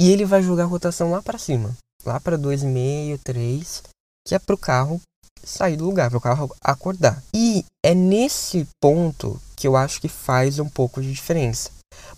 e 0.00 0.10
ele 0.10 0.24
vai 0.24 0.42
jogar 0.42 0.62
a 0.62 0.66
rotação 0.66 1.10
lá 1.10 1.20
para 1.20 1.38
cima, 1.38 1.76
lá 2.02 2.18
para 2.18 2.38
2,5, 2.38 3.20
3, 3.22 3.82
que 4.26 4.34
é 4.34 4.38
para 4.38 4.54
o 4.54 4.58
carro 4.58 4.98
sair 5.44 5.76
do 5.76 5.84
lugar, 5.84 6.08
para 6.08 6.16
o 6.16 6.20
carro 6.20 6.56
acordar. 6.62 7.22
E 7.34 7.62
é 7.84 7.94
nesse 7.94 8.66
ponto 8.80 9.38
que 9.54 9.68
eu 9.68 9.76
acho 9.76 10.00
que 10.00 10.08
faz 10.08 10.58
um 10.58 10.68
pouco 10.68 11.02
de 11.02 11.12
diferença. 11.12 11.70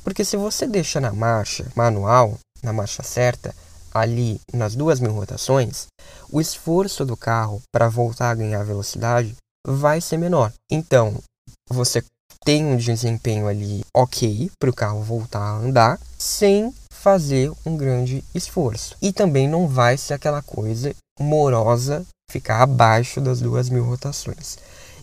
Porque 0.04 0.24
se 0.24 0.36
você 0.36 0.64
deixa 0.64 1.00
na 1.00 1.12
marcha 1.12 1.66
manual, 1.74 2.38
na 2.62 2.72
marcha 2.72 3.02
certa, 3.02 3.52
ali 3.92 4.40
nas 4.54 4.76
duas 4.76 5.00
mil 5.00 5.12
rotações, 5.12 5.88
o 6.30 6.40
esforço 6.40 7.04
do 7.04 7.16
carro 7.16 7.60
para 7.72 7.88
voltar 7.88 8.30
a 8.30 8.34
ganhar 8.36 8.62
velocidade 8.62 9.34
vai 9.66 10.00
ser 10.00 10.16
menor. 10.16 10.52
Então, 10.70 11.20
você 11.68 12.04
tem 12.46 12.64
um 12.64 12.76
desempenho 12.76 13.48
ali 13.48 13.84
ok 13.92 14.48
para 14.56 14.70
o 14.70 14.72
carro 14.72 15.02
voltar 15.02 15.40
a 15.40 15.56
andar 15.56 15.98
sem 16.16 16.72
fazer 16.92 17.50
um 17.66 17.76
grande 17.76 18.22
esforço. 18.32 18.96
E 19.02 19.12
também 19.12 19.48
não 19.48 19.66
vai 19.66 19.98
ser 19.98 20.14
aquela 20.14 20.40
coisa 20.40 20.94
morosa 21.18 22.06
ficar 22.30 22.62
abaixo 22.62 23.20
das 23.20 23.40
duas 23.40 23.68
mil 23.68 23.82
rotações. 23.82 24.58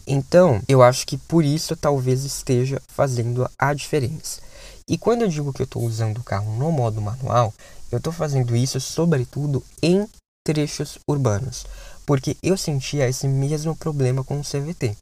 Então, 0.07 0.61
eu 0.69 0.81
acho 0.81 1.05
que 1.05 1.17
por 1.17 1.43
isso 1.43 1.75
talvez 1.75 2.23
esteja 2.23 2.81
fazendo 2.87 3.45
a 3.59 3.73
diferença. 3.73 4.39
E 4.87 4.97
quando 4.97 5.23
eu 5.23 5.27
digo 5.27 5.51
que 5.51 5.63
eu 5.63 5.65
estou 5.65 5.83
usando 5.83 6.19
o 6.19 6.23
carro 6.23 6.55
no 6.55 6.71
modo 6.71 7.01
manual, 7.01 7.53
eu 7.91 7.97
estou 7.97 8.13
fazendo 8.13 8.55
isso 8.55 8.79
sobretudo 8.79 9.61
em 9.81 10.07
trechos 10.45 10.97
urbanos, 11.09 11.65
porque 12.05 12.37
eu 12.41 12.55
sentia 12.55 13.09
esse 13.09 13.27
mesmo 13.27 13.75
problema 13.75 14.23
com 14.23 14.39
o 14.39 14.43
CVT. 14.43 14.95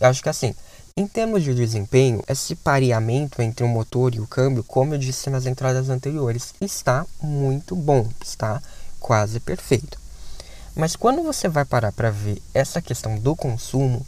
Eu 0.00 0.08
acho 0.08 0.22
que 0.22 0.28
assim, 0.28 0.54
em 0.96 1.08
termos 1.08 1.42
de 1.42 1.52
desempenho, 1.52 2.22
esse 2.28 2.54
pareamento 2.54 3.42
entre 3.42 3.64
o 3.64 3.68
motor 3.68 4.14
e 4.14 4.20
o 4.20 4.28
câmbio, 4.28 4.62
como 4.62 4.94
eu 4.94 4.98
disse 4.98 5.28
nas 5.28 5.44
entradas 5.44 5.88
anteriores, 5.88 6.54
está 6.60 7.04
muito 7.20 7.74
bom, 7.74 8.08
está 8.22 8.62
quase 9.00 9.40
perfeito. 9.40 9.98
Mas 10.76 10.94
quando 10.94 11.22
você 11.22 11.48
vai 11.48 11.64
parar 11.64 11.90
para 11.90 12.10
ver 12.10 12.40
essa 12.52 12.80
questão 12.80 13.18
do 13.18 13.34
consumo, 13.34 14.06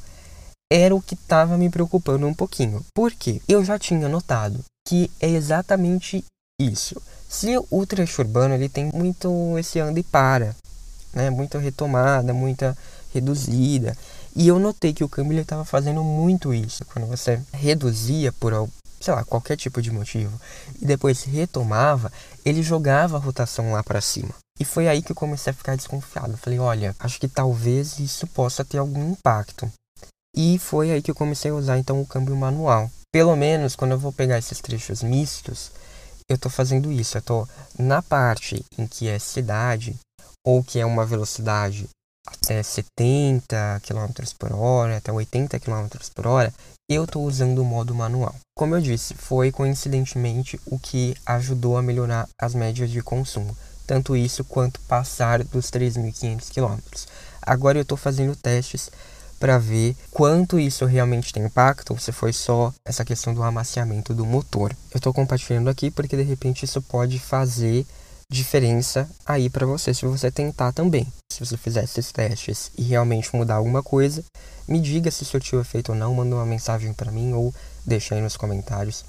era 0.72 0.94
o 0.94 1.02
que 1.02 1.14
estava 1.14 1.58
me 1.58 1.68
preocupando 1.68 2.26
um 2.26 2.34
pouquinho. 2.34 2.84
Porque 2.94 3.42
eu 3.48 3.64
já 3.64 3.78
tinha 3.78 4.08
notado 4.08 4.64
que 4.86 5.10
é 5.20 5.28
exatamente 5.28 6.24
isso. 6.60 7.00
Se 7.28 7.56
o 7.68 7.86
trecho 7.86 8.22
urbano 8.22 8.54
ele 8.54 8.68
tem 8.68 8.90
muito 8.94 9.58
esse 9.58 9.80
anda 9.80 9.98
e 9.98 10.04
para, 10.04 10.54
né? 11.12 11.30
muita 11.30 11.58
retomada, 11.58 12.32
muita 12.32 12.78
reduzida. 13.12 13.96
E 14.38 14.48
eu 14.48 14.58
notei 14.58 14.92
que 14.92 15.02
o 15.02 15.08
câmbio 15.08 15.40
estava 15.40 15.64
fazendo 15.64 16.04
muito 16.04 16.52
isso. 16.52 16.84
Quando 16.84 17.06
você 17.06 17.42
reduzia 17.54 18.30
por, 18.32 18.68
sei 19.00 19.14
lá, 19.14 19.24
qualquer 19.24 19.56
tipo 19.56 19.80
de 19.80 19.90
motivo 19.90 20.38
e 20.78 20.84
depois 20.84 21.24
retomava, 21.24 22.12
ele 22.44 22.62
jogava 22.62 23.16
a 23.16 23.20
rotação 23.20 23.72
lá 23.72 23.82
para 23.82 24.02
cima. 24.02 24.34
E 24.60 24.64
foi 24.64 24.88
aí 24.88 25.00
que 25.00 25.10
eu 25.10 25.16
comecei 25.16 25.50
a 25.50 25.54
ficar 25.54 25.74
desconfiado. 25.74 26.36
falei, 26.36 26.58
olha, 26.58 26.94
acho 27.00 27.18
que 27.18 27.28
talvez 27.28 27.98
isso 27.98 28.26
possa 28.26 28.62
ter 28.62 28.76
algum 28.76 29.12
impacto. 29.12 29.72
E 30.36 30.58
foi 30.58 30.90
aí 30.90 31.00
que 31.00 31.10
eu 31.10 31.14
comecei 31.14 31.50
a 31.50 31.54
usar 31.54 31.78
então 31.78 31.98
o 31.98 32.06
câmbio 32.06 32.36
manual. 32.36 32.90
Pelo 33.10 33.34
menos 33.36 33.74
quando 33.74 33.92
eu 33.92 33.98
vou 33.98 34.12
pegar 34.12 34.38
esses 34.38 34.60
trechos 34.60 35.02
mistos, 35.02 35.72
eu 36.28 36.36
estou 36.36 36.50
fazendo 36.50 36.92
isso. 36.92 37.16
Eu 37.16 37.20
estou 37.20 37.48
na 37.78 38.02
parte 38.02 38.62
em 38.76 38.86
que 38.86 39.08
é 39.08 39.18
cidade 39.18 39.96
ou 40.44 40.62
que 40.62 40.78
é 40.78 40.84
uma 40.84 41.06
velocidade 41.06 41.88
até 42.26 42.62
70 42.62 43.80
km 43.86 44.24
por 44.38 44.52
hora, 44.52 44.96
até 44.96 45.12
80 45.12 45.58
km 45.60 45.86
por 46.14 46.26
hora, 46.26 46.52
eu 46.88 47.04
estou 47.04 47.24
usando 47.24 47.58
o 47.58 47.64
modo 47.64 47.94
manual. 47.94 48.34
Como 48.56 48.74
eu 48.74 48.80
disse, 48.80 49.14
foi 49.14 49.50
coincidentemente 49.50 50.60
o 50.66 50.78
que 50.78 51.16
ajudou 51.26 51.76
a 51.76 51.82
melhorar 51.82 52.28
as 52.40 52.54
médias 52.54 52.90
de 52.90 53.02
consumo, 53.02 53.56
tanto 53.86 54.16
isso 54.16 54.44
quanto 54.44 54.80
passar 54.82 55.42
dos 55.44 55.70
3.500 55.70 56.52
km. 56.52 56.78
Agora 57.42 57.78
eu 57.78 57.82
estou 57.82 57.98
fazendo 57.98 58.34
testes 58.36 58.90
para 59.38 59.58
ver 59.58 59.94
quanto 60.10 60.58
isso 60.58 60.84
realmente 60.86 61.32
tem 61.32 61.44
impacto 61.44 61.90
ou 61.92 61.98
se 61.98 62.10
foi 62.10 62.32
só 62.32 62.72
essa 62.84 63.04
questão 63.04 63.34
do 63.34 63.42
amaciamento 63.42 64.14
do 64.14 64.24
motor. 64.24 64.72
Eu 64.92 64.98
estou 64.98 65.12
compartilhando 65.12 65.68
aqui 65.68 65.90
porque 65.90 66.16
de 66.16 66.22
repente 66.22 66.64
isso 66.64 66.80
pode 66.82 67.18
fazer 67.18 67.86
diferença 68.30 69.08
aí 69.24 69.48
para 69.48 69.66
você 69.66 69.94
se 69.94 70.04
você 70.04 70.30
tentar 70.30 70.72
também. 70.72 71.06
Se 71.32 71.40
você 71.40 71.56
fizer 71.56 71.84
esses 71.84 72.10
testes 72.12 72.70
e 72.76 72.82
realmente 72.82 73.34
mudar 73.34 73.56
alguma 73.56 73.82
coisa, 73.82 74.24
me 74.66 74.80
diga 74.80 75.10
se 75.10 75.24
surtiu 75.24 75.60
efeito 75.60 75.92
ou 75.92 75.98
não, 75.98 76.14
manda 76.14 76.34
uma 76.34 76.46
mensagem 76.46 76.92
para 76.92 77.12
mim 77.12 77.32
ou 77.32 77.54
deixa 77.84 78.14
aí 78.14 78.20
nos 78.20 78.36
comentários 78.36 79.04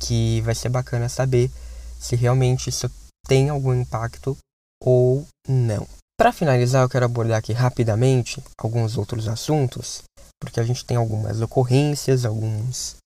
que 0.00 0.40
vai 0.42 0.54
ser 0.54 0.68
bacana 0.68 1.08
saber 1.08 1.50
se 1.98 2.14
realmente 2.14 2.70
isso 2.70 2.90
tem 3.26 3.48
algum 3.48 3.74
impacto 3.74 4.36
ou 4.82 5.26
não. 5.46 5.86
Para 6.18 6.32
finalizar, 6.32 6.82
eu 6.82 6.88
quero 6.88 7.04
abordar 7.04 7.38
aqui 7.38 7.52
rapidamente 7.52 8.42
alguns 8.58 8.96
outros 8.96 9.28
assuntos, 9.28 10.02
porque 10.40 10.58
a 10.58 10.64
gente 10.64 10.84
tem 10.84 10.96
algumas 10.96 11.40
ocorrências, 11.40 12.24
alguns 12.24 12.96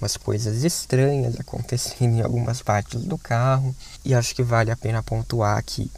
umas 0.00 0.16
coisas 0.16 0.64
estranhas 0.64 1.38
acontecendo 1.38 2.16
em 2.16 2.22
algumas 2.22 2.62
partes 2.62 3.02
do 3.04 3.18
carro 3.18 3.74
e 4.04 4.14
acho 4.14 4.34
que 4.34 4.42
vale 4.42 4.70
a 4.70 4.76
pena 4.76 5.02
pontuar 5.02 5.58
aqui. 5.58 5.90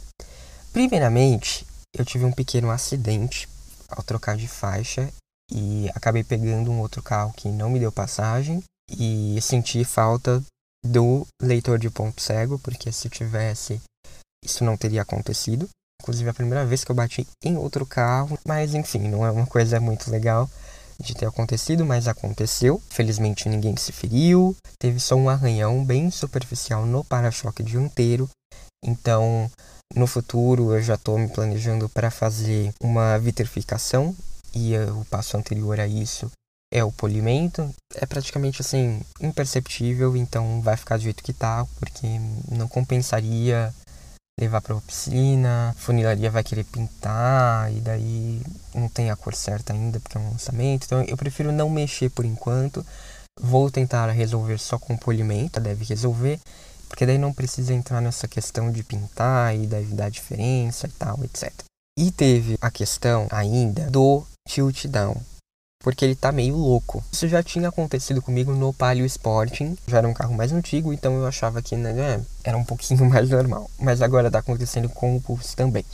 Primeiramente, 0.71 1.65
eu 1.95 2.03
tive 2.03 2.25
um 2.25 2.31
pequeno 2.31 2.69
acidente 2.69 3.47
ao 3.89 4.03
trocar 4.03 4.35
de 4.35 4.47
faixa 4.47 5.09
e 5.51 5.89
acabei 5.93 6.23
pegando 6.23 6.71
um 6.71 6.79
outro 6.79 7.01
carro 7.01 7.33
que 7.33 7.47
não 7.47 7.69
me 7.69 7.79
deu 7.79 7.91
passagem 7.91 8.63
e 8.89 9.39
senti 9.41 9.83
falta 9.83 10.43
do 10.85 11.25
leitor 11.41 11.79
de 11.79 11.89
ponto 11.89 12.21
cego, 12.21 12.59
porque 12.59 12.91
se 12.91 13.09
tivesse 13.09 13.81
isso 14.43 14.63
não 14.63 14.75
teria 14.75 15.01
acontecido. 15.01 15.69
Inclusive 16.01 16.29
a 16.29 16.33
primeira 16.33 16.65
vez 16.65 16.83
que 16.83 16.91
eu 16.91 16.95
bati 16.95 17.25
em 17.41 17.55
outro 17.55 17.85
carro, 17.85 18.37
mas 18.45 18.73
enfim, 18.73 19.07
não 19.07 19.25
é 19.25 19.31
uma 19.31 19.45
coisa 19.45 19.79
muito 19.79 20.11
legal 20.11 20.49
de 20.99 21.13
ter 21.13 21.25
acontecido, 21.25 21.85
mas 21.85 22.07
aconteceu. 22.07 22.81
Felizmente 22.89 23.49
ninguém 23.49 23.75
se 23.77 23.91
feriu. 23.91 24.55
Teve 24.79 24.99
só 24.99 25.15
um 25.15 25.29
arranhão 25.29 25.83
bem 25.83 26.11
superficial 26.11 26.85
no 26.85 27.03
para-choque 27.03 27.63
dianteiro. 27.63 28.29
Então 28.83 29.49
No 29.95 30.07
futuro 30.07 30.73
eu 30.73 30.81
já 30.81 30.95
estou 30.95 31.19
me 31.19 31.27
planejando 31.27 31.87
para 31.87 32.09
fazer 32.09 32.73
uma 32.81 33.17
vitrificação 33.19 34.15
e 34.53 34.75
o 34.75 35.05
passo 35.05 35.37
anterior 35.37 35.79
a 35.79 35.85
isso 35.85 36.31
é 36.73 36.83
o 36.83 36.91
polimento. 36.91 37.69
É 37.93 38.05
praticamente 38.07 38.61
assim 38.61 39.01
imperceptível, 39.21 40.17
então 40.17 40.61
vai 40.61 40.75
ficar 40.75 40.97
do 40.97 41.03
jeito 41.03 41.23
que 41.23 41.31
tá, 41.31 41.67
porque 41.79 42.07
não 42.51 42.67
compensaria 42.67 43.71
levar 44.39 44.61
para 44.61 44.75
piscina, 44.81 45.75
funilaria 45.77 46.31
vai 46.31 46.43
querer 46.43 46.63
pintar 46.65 47.71
e 47.71 47.79
daí 47.79 48.41
não 48.73 48.89
tem 48.89 49.11
a 49.11 49.15
cor 49.15 49.35
certa 49.35 49.73
ainda 49.73 49.99
porque 49.99 50.17
é 50.17 50.21
um 50.21 50.31
lançamento. 50.31 50.85
Então 50.85 51.03
eu 51.03 51.17
prefiro 51.17 51.51
não 51.51 51.69
mexer 51.69 52.09
por 52.09 52.25
enquanto. 52.25 52.85
Vou 53.39 53.69
tentar 53.71 54.09
resolver 54.11 54.59
só 54.59 54.77
com 54.77 54.95
polimento, 54.95 55.59
deve 55.59 55.83
resolver, 55.85 56.39
porque 56.87 57.05
daí 57.05 57.17
não 57.17 57.33
precisa 57.33 57.73
entrar 57.73 57.99
nessa 57.99 58.27
questão 58.27 58.71
de 58.71 58.83
pintar 58.83 59.55
e 59.55 59.65
daí 59.65 59.85
dar 59.85 60.09
diferença 60.09 60.87
e 60.87 60.91
tal, 60.91 61.23
etc. 61.23 61.51
E 61.97 62.11
teve 62.11 62.57
a 62.61 62.69
questão 62.69 63.27
ainda 63.31 63.89
do 63.89 64.23
tilt 64.47 64.85
down, 64.85 65.15
porque 65.83 66.05
ele 66.05 66.15
tá 66.15 66.31
meio 66.31 66.55
louco. 66.55 67.03
Isso 67.11 67.27
já 67.27 67.43
tinha 67.43 67.67
acontecido 67.67 68.21
comigo 68.21 68.53
no 68.53 68.73
Palio 68.73 69.05
Sporting, 69.05 69.77
já 69.85 69.97
era 69.97 70.07
um 70.07 70.13
carro 70.13 70.33
mais 70.33 70.53
antigo, 70.53 70.93
então 70.93 71.13
eu 71.17 71.27
achava 71.27 71.61
que 71.61 71.75
né, 71.75 72.21
era 72.41 72.57
um 72.57 72.63
pouquinho 72.63 73.03
mais 73.05 73.29
normal. 73.29 73.69
Mas 73.77 74.01
agora 74.01 74.31
tá 74.31 74.39
acontecendo 74.39 74.87
com 74.87 75.17
o 75.17 75.21
Pulse 75.21 75.55
também. 75.55 75.85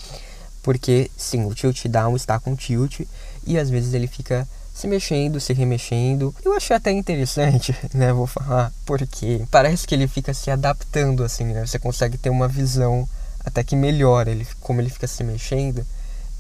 Porque 0.62 1.10
sim, 1.18 1.44
o 1.44 1.56
tilt 1.56 1.88
down 1.88 2.16
está 2.16 2.40
com 2.40 2.56
tilt 2.56 3.02
e 3.48 3.58
às 3.58 3.72
vezes 3.72 3.96
ele 3.96 4.06
fica 4.06 4.48
se 4.72 4.88
mexendo, 4.88 5.40
se 5.40 5.54
remexendo. 5.54 6.36
Eu 6.46 6.54
achei 6.54 6.76
até 6.76 6.92
interessante, 6.92 7.76
né? 7.92 8.14
Vou 8.14 8.28
falar, 8.28 8.72
porque 8.86 9.44
parece 9.50 9.88
que 9.88 9.96
ele 9.96 10.08
fica 10.08 10.36
se 10.36 10.52
adaptando 10.52 11.24
assim, 11.24 11.46
né? 11.46 11.66
Você 11.66 11.80
consegue 11.80 12.16
ter 12.16 12.30
uma 12.30 12.48
visão 12.48 13.10
até 13.44 13.64
que 13.64 13.76
melhor 13.76 14.28
ele 14.28 14.46
como 14.60 14.80
ele 14.80 14.90
fica 14.90 15.08
se 15.08 15.24
mexendo. 15.24 15.84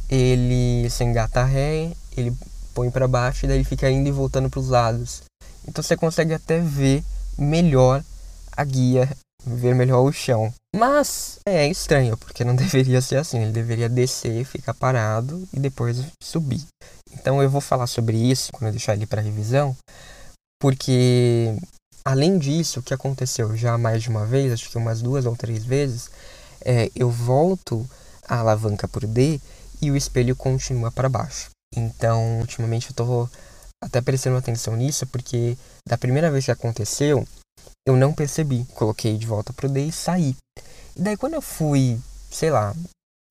Ele 0.07 0.87
se 0.89 1.03
engata 1.03 1.43
ré, 1.43 1.91
ele 2.15 2.35
põe 2.73 2.89
para 2.89 3.07
baixo 3.07 3.45
e 3.45 3.47
daí 3.47 3.63
fica 3.63 3.89
indo 3.89 4.07
e 4.07 4.11
voltando 4.11 4.49
para 4.49 4.59
os 4.59 4.69
lados. 4.69 5.23
Então 5.67 5.83
você 5.83 5.95
consegue 5.95 6.33
até 6.33 6.59
ver 6.59 7.03
melhor 7.37 8.03
a 8.55 8.63
guia, 8.63 9.09
ver 9.45 9.75
melhor 9.75 10.01
o 10.01 10.11
chão. 10.11 10.53
Mas 10.75 11.39
é 11.45 11.67
estranho, 11.67 12.17
porque 12.17 12.43
não 12.43 12.55
deveria 12.57 13.01
ser 13.01 13.17
assim. 13.17 13.41
Ele 13.41 13.51
deveria 13.51 13.89
descer, 13.89 14.45
ficar 14.45 14.73
parado 14.73 15.47
e 15.53 15.59
depois 15.59 16.03
subir. 16.21 16.63
Então 17.13 17.41
eu 17.41 17.49
vou 17.49 17.61
falar 17.61 17.87
sobre 17.87 18.17
isso 18.17 18.51
quando 18.51 18.67
eu 18.67 18.71
deixar 18.71 18.93
ele 18.93 19.05
para 19.05 19.21
revisão, 19.21 19.75
porque 20.61 21.55
além 22.05 22.37
disso, 22.37 22.79
o 22.79 22.83
que 22.83 22.93
aconteceu 22.93 23.55
já 23.55 23.77
mais 23.77 24.03
de 24.03 24.09
uma 24.09 24.25
vez, 24.25 24.51
acho 24.51 24.69
que 24.69 24.77
umas 24.77 25.01
duas 25.01 25.25
ou 25.25 25.35
três 25.35 25.63
vezes, 25.63 26.09
é, 26.61 26.89
eu 26.95 27.09
volto 27.09 27.87
a 28.27 28.39
alavanca 28.39 28.87
por 28.87 29.05
D 29.05 29.39
e 29.81 29.89
o 29.89 29.95
espelho 29.95 30.35
continua 30.35 30.91
para 30.91 31.09
baixo. 31.09 31.49
Então, 31.75 32.39
ultimamente 32.39 32.89
eu 32.89 32.95
tô 32.95 33.29
até 33.83 34.01
prestando 34.01 34.37
atenção 34.37 34.75
nisso, 34.75 35.07
porque 35.07 35.57
da 35.87 35.97
primeira 35.97 36.29
vez 36.31 36.45
que 36.45 36.51
aconteceu, 36.51 37.27
eu 37.87 37.95
não 37.95 38.13
percebi. 38.13 38.65
Coloquei 38.75 39.17
de 39.17 39.25
volta 39.25 39.53
pro 39.53 39.69
D 39.69 39.85
e 39.85 39.91
saí. 39.91 40.35
E 40.95 41.01
daí 41.01 41.17
quando 41.17 41.35
eu 41.35 41.41
fui, 41.41 41.99
sei 42.29 42.49
lá, 42.49 42.75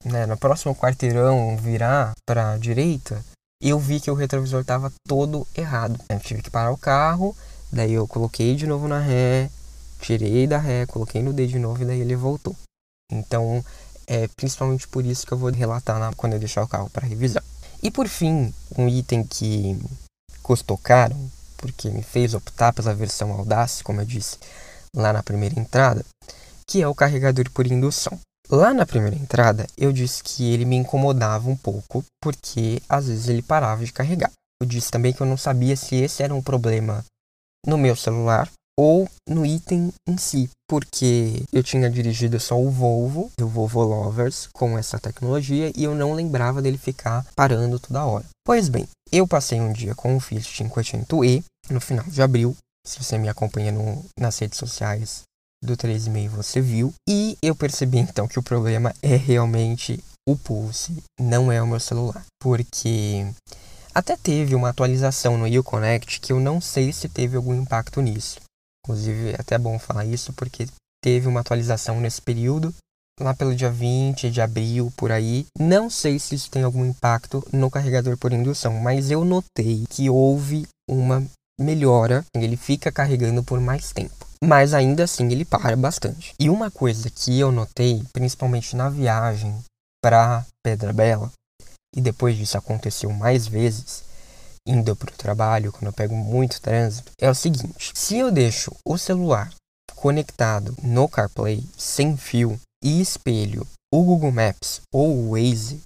né, 0.05 0.27
no 0.27 0.37
próximo 0.37 0.75
quarteirão 0.75 1.57
virar 1.57 2.13
para 2.27 2.53
a 2.53 2.59
direita, 2.59 3.25
eu 3.61 3.79
vi 3.79 4.01
que 4.01 4.11
o 4.11 4.15
retrovisor 4.15 4.61
estava 4.61 4.93
todo 5.07 5.47
errado. 5.57 5.99
Eu 6.09 6.21
tive 6.21 6.43
que 6.43 6.51
parar 6.51 6.71
o 6.71 6.79
carro, 6.79 7.37
daí 7.73 7.93
eu 7.93 8.07
coloquei 8.07 8.55
de 8.55 8.67
novo 8.67 8.87
na 8.87 9.01
ré, 9.01 9.51
tirei 10.01 10.47
da 10.47 10.59
ré, 10.59 10.87
coloquei 10.87 11.23
no 11.23 11.33
D 11.33 11.47
de 11.47 11.59
novo 11.59 11.83
e 11.83 11.87
daí 11.87 12.01
ele 12.01 12.17
voltou. 12.17 12.57
Então, 13.11 13.65
é 14.07 14.29
principalmente 14.37 14.87
por 14.87 15.05
isso 15.05 15.27
que 15.27 15.33
eu 15.33 15.39
vou 15.39 15.51
relatar 15.51 15.99
na, 15.99 16.13
quando 16.15 16.35
eu 16.35 16.39
deixar 16.39 16.63
o 16.63 16.69
carro 16.69 16.89
para 16.91 17.07
revisão. 17.07 17.43
E 17.83 17.91
por 17.91 18.09
fim, 18.09 18.53
um 18.77 18.89
item 18.89 19.25
que 19.25 19.79
custou 20.43 20.77
caro, 20.77 21.17
porque 21.57 21.91
me 21.91 22.03
fez 22.03 22.35
optar 22.35 22.73
pela 22.73 22.95
versão 22.95 23.33
Audace, 23.33 23.85
como 23.85 24.01
eu 24.01 24.05
disse 24.05 24.39
lá 24.95 25.13
na 25.13 25.23
primeira 25.23 25.59
entrada, 25.59 26.05
que 26.67 26.83
é 26.83 26.89
o 26.89 26.95
carregador 26.95 27.51
por 27.51 27.67
indução. 27.67 28.19
Lá 28.51 28.73
na 28.73 28.87
primeira 28.87 29.15
entrada, 29.15 29.67
eu 29.77 29.93
disse 29.93 30.23
que 30.23 30.53
ele 30.53 30.65
me 30.65 30.77
incomodava 30.77 31.49
um 31.49 31.57
pouco, 31.57 32.03
porque 32.21 32.83
às 32.89 33.07
vezes 33.07 33.29
ele 33.29 33.43
parava 33.43 33.85
de 33.85 33.93
carregar. 33.93 34.33
Eu 34.61 34.67
disse 34.67 34.91
também 34.91 35.13
que 35.13 35.21
eu 35.21 35.27
não 35.27 35.37
sabia 35.37 35.77
se 35.77 35.95
esse 35.97 36.23
era 36.23 36.35
um 36.35 36.43
problema 36.43 37.05
no 37.67 37.77
meu 37.77 37.95
celular 37.95 38.51
ou 38.79 39.09
no 39.29 39.45
item 39.45 39.93
em 40.07 40.17
si, 40.17 40.49
porque 40.69 41.43
eu 41.53 41.65
tinha 41.65 41.91
dirigido 41.91 42.39
só 42.39 42.57
o 42.57 42.71
Volvo, 42.71 43.29
o 43.41 43.47
Volvo 43.47 43.83
Lovers, 43.83 44.49
com 44.53 44.79
essa 44.79 45.01
tecnologia 45.01 45.73
e 45.75 45.83
eu 45.83 45.97
não 45.97 46.15
lembrava 46.15 46.63
dele 46.63 46.79
ficar 46.79 47.27
parando 47.35 47.81
toda 47.81 48.05
hora. 48.05 48.25
Pois 48.45 48.69
bem, 48.69 48.87
eu 49.11 49.27
passei 49.27 49.61
um 49.61 49.73
dia 49.73 49.97
com 49.97 50.17
o 50.17 50.21
Fiat 50.21 50.65
500e 50.65 51.43
no 51.71 51.81
final 51.81 52.05
de 52.07 52.23
abril. 52.23 52.57
Se 52.87 53.03
você 53.03 53.19
me 53.19 53.29
acompanha 53.29 53.73
no, 53.73 54.05
nas 54.19 54.39
redes 54.39 54.59
sociais 54.59 55.23
do 55.63 55.77
3,5 55.77 56.29
você 56.29 56.61
viu. 56.61 56.95
E 57.09 57.37
eu 57.43 57.57
percebi 57.57 57.99
então 57.99 58.29
que 58.29 58.39
o 58.39 58.43
problema 58.43 58.95
é 59.03 59.17
realmente 59.17 60.03
o 60.29 60.37
Pulse, 60.37 61.03
não 61.19 61.51
é 61.51 61.61
o 61.61 61.67
meu 61.67 61.81
celular. 61.81 62.25
Porque 62.41 63.27
até 63.95 64.17
teve 64.17 64.55
uma 64.55 64.69
atualização 64.69 65.37
no 65.37 65.59
Uconnect 65.59 66.21
que 66.21 66.33
eu 66.33 66.39
não 66.39 66.61
sei 66.61 66.93
se 66.93 67.09
teve 67.09 67.37
algum 67.37 67.55
impacto 67.55 68.01
nisso. 68.01 68.39
Inclusive, 68.89 69.33
é 69.33 69.37
até 69.39 69.59
bom 69.59 69.79
falar 69.79 70.07
isso 70.07 70.33
porque 70.33 70.67
teve 71.05 71.29
uma 71.29 71.41
atualização 71.41 72.01
nesse 72.01 72.23
período, 72.23 72.75
lá 73.21 73.35
pelo 73.35 73.55
dia 73.55 73.71
20 73.71 74.31
de 74.31 74.41
abril, 74.41 74.91
por 74.97 75.13
aí. 75.13 75.45
Não 75.59 75.91
sei 75.91 76.19
se 76.19 76.35
isso 76.35 76.51
tem 76.51 76.63
algum 76.63 76.87
impacto 76.87 77.47
no 77.53 77.71
carregador 77.71 78.17
por 78.17 78.33
indução, 78.33 78.81
mas 78.81 79.11
eu 79.11 79.27
notei 79.27 79.85
que 79.91 80.09
houve 80.09 80.67
uma 80.89 81.23
melhora, 81.61 82.25
ele 82.35 82.57
fica 82.57 82.91
carregando 82.91 83.45
por 83.45 83.61
mais 83.61 83.93
tempo. 83.93 84.27
Mas 84.43 84.73
ainda 84.73 85.05
assim 85.05 85.31
ele 85.31 85.45
para 85.45 85.77
bastante. 85.77 86.33
E 86.41 86.49
uma 86.49 86.71
coisa 86.71 87.11
que 87.11 87.39
eu 87.39 87.53
notei, 87.53 88.03
principalmente 88.11 88.75
na 88.75 88.89
viagem 88.89 89.55
para 90.03 90.47
Pedra 90.65 90.95
Bela, 90.95 91.31
e 91.95 92.01
depois 92.01 92.39
disso 92.39 92.57
aconteceu 92.57 93.13
mais 93.13 93.47
vezes, 93.47 94.08
indo 94.69 94.95
para 94.95 95.13
o 95.13 95.17
trabalho, 95.17 95.73
quando 95.73 95.87
eu 95.87 95.93
pego 95.93 96.15
muito 96.15 96.61
trânsito, 96.61 97.11
é 97.19 97.31
o 97.31 97.35
seguinte: 97.35 97.93
se 97.95 98.17
eu 98.17 98.31
deixo 98.31 98.71
o 98.87 98.99
celular 98.99 99.51
conectado 99.97 100.77
no 100.83 101.09
CarPlay 101.09 101.65
sem 101.77 102.17
fio 102.17 102.61
e 102.83 103.01
espelho 103.01 103.67
o 103.93 104.05
Google 104.05 104.31
Maps 104.31 104.83
ou 104.93 105.17
o 105.17 105.31
Waze 105.33 105.81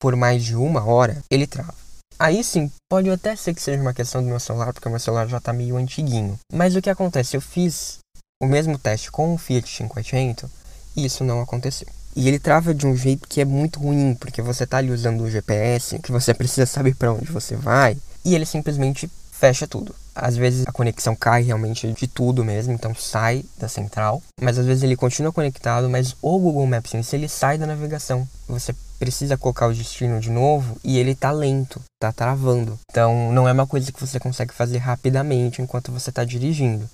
por 0.00 0.14
mais 0.14 0.44
de 0.44 0.54
uma 0.54 0.84
hora, 0.84 1.22
ele 1.30 1.46
trava. 1.46 1.74
Aí 2.18 2.44
sim, 2.44 2.70
pode 2.88 3.10
até 3.10 3.34
ser 3.34 3.54
que 3.54 3.62
seja 3.62 3.80
uma 3.80 3.94
questão 3.94 4.22
do 4.22 4.28
meu 4.28 4.38
celular, 4.38 4.72
porque 4.72 4.88
o 4.88 4.90
meu 4.90 5.00
celular 5.00 5.26
já 5.26 5.38
está 5.38 5.52
meio 5.52 5.76
antiguinho. 5.76 6.38
Mas 6.52 6.76
o 6.76 6.82
que 6.82 6.90
acontece? 6.90 7.36
Eu 7.36 7.40
fiz 7.40 7.98
o 8.40 8.46
mesmo 8.46 8.78
teste 8.78 9.10
com 9.10 9.34
o 9.34 9.38
Fiat 9.38 9.82
500 9.82 10.50
e 10.96 11.04
isso 11.04 11.24
não 11.24 11.40
aconteceu. 11.40 11.88
E 12.14 12.28
ele 12.28 12.38
trava 12.38 12.74
de 12.74 12.86
um 12.86 12.96
jeito 12.96 13.28
que 13.28 13.42
é 13.42 13.44
muito 13.44 13.78
ruim, 13.78 14.14
porque 14.14 14.40
você 14.40 14.64
está 14.64 14.78
ali 14.78 14.90
usando 14.90 15.22
o 15.22 15.30
GPS, 15.30 15.98
que 15.98 16.10
você 16.10 16.32
precisa 16.32 16.64
saber 16.64 16.94
para 16.94 17.12
onde 17.12 17.30
você 17.30 17.54
vai, 17.54 17.96
e 18.26 18.34
ele 18.34 18.44
simplesmente 18.44 19.08
fecha 19.30 19.68
tudo. 19.68 19.94
Às 20.12 20.36
vezes 20.36 20.66
a 20.66 20.72
conexão 20.72 21.14
cai 21.14 21.42
realmente 21.42 21.92
de 21.92 22.08
tudo 22.08 22.44
mesmo, 22.44 22.72
então 22.72 22.92
sai 22.92 23.44
da 23.56 23.68
central, 23.68 24.20
mas 24.40 24.58
às 24.58 24.66
vezes 24.66 24.82
ele 24.82 24.96
continua 24.96 25.32
conectado, 25.32 25.88
mas 25.88 26.16
o 26.20 26.38
Google 26.38 26.66
Maps 26.66 26.90
si 27.04 27.14
ele 27.14 27.28
sai 27.28 27.56
da 27.56 27.66
navegação. 27.66 28.26
Você 28.48 28.74
precisa 28.98 29.36
colocar 29.36 29.68
o 29.68 29.74
destino 29.74 30.18
de 30.18 30.30
novo 30.30 30.76
e 30.82 30.98
ele 30.98 31.14
tá 31.14 31.30
lento, 31.30 31.80
tá 32.00 32.10
travando. 32.10 32.76
Então 32.90 33.30
não 33.30 33.46
é 33.46 33.52
uma 33.52 33.66
coisa 33.66 33.92
que 33.92 34.00
você 34.00 34.18
consegue 34.18 34.52
fazer 34.52 34.78
rapidamente 34.78 35.62
enquanto 35.62 35.92
você 35.92 36.10
está 36.10 36.24
dirigindo. 36.24 36.88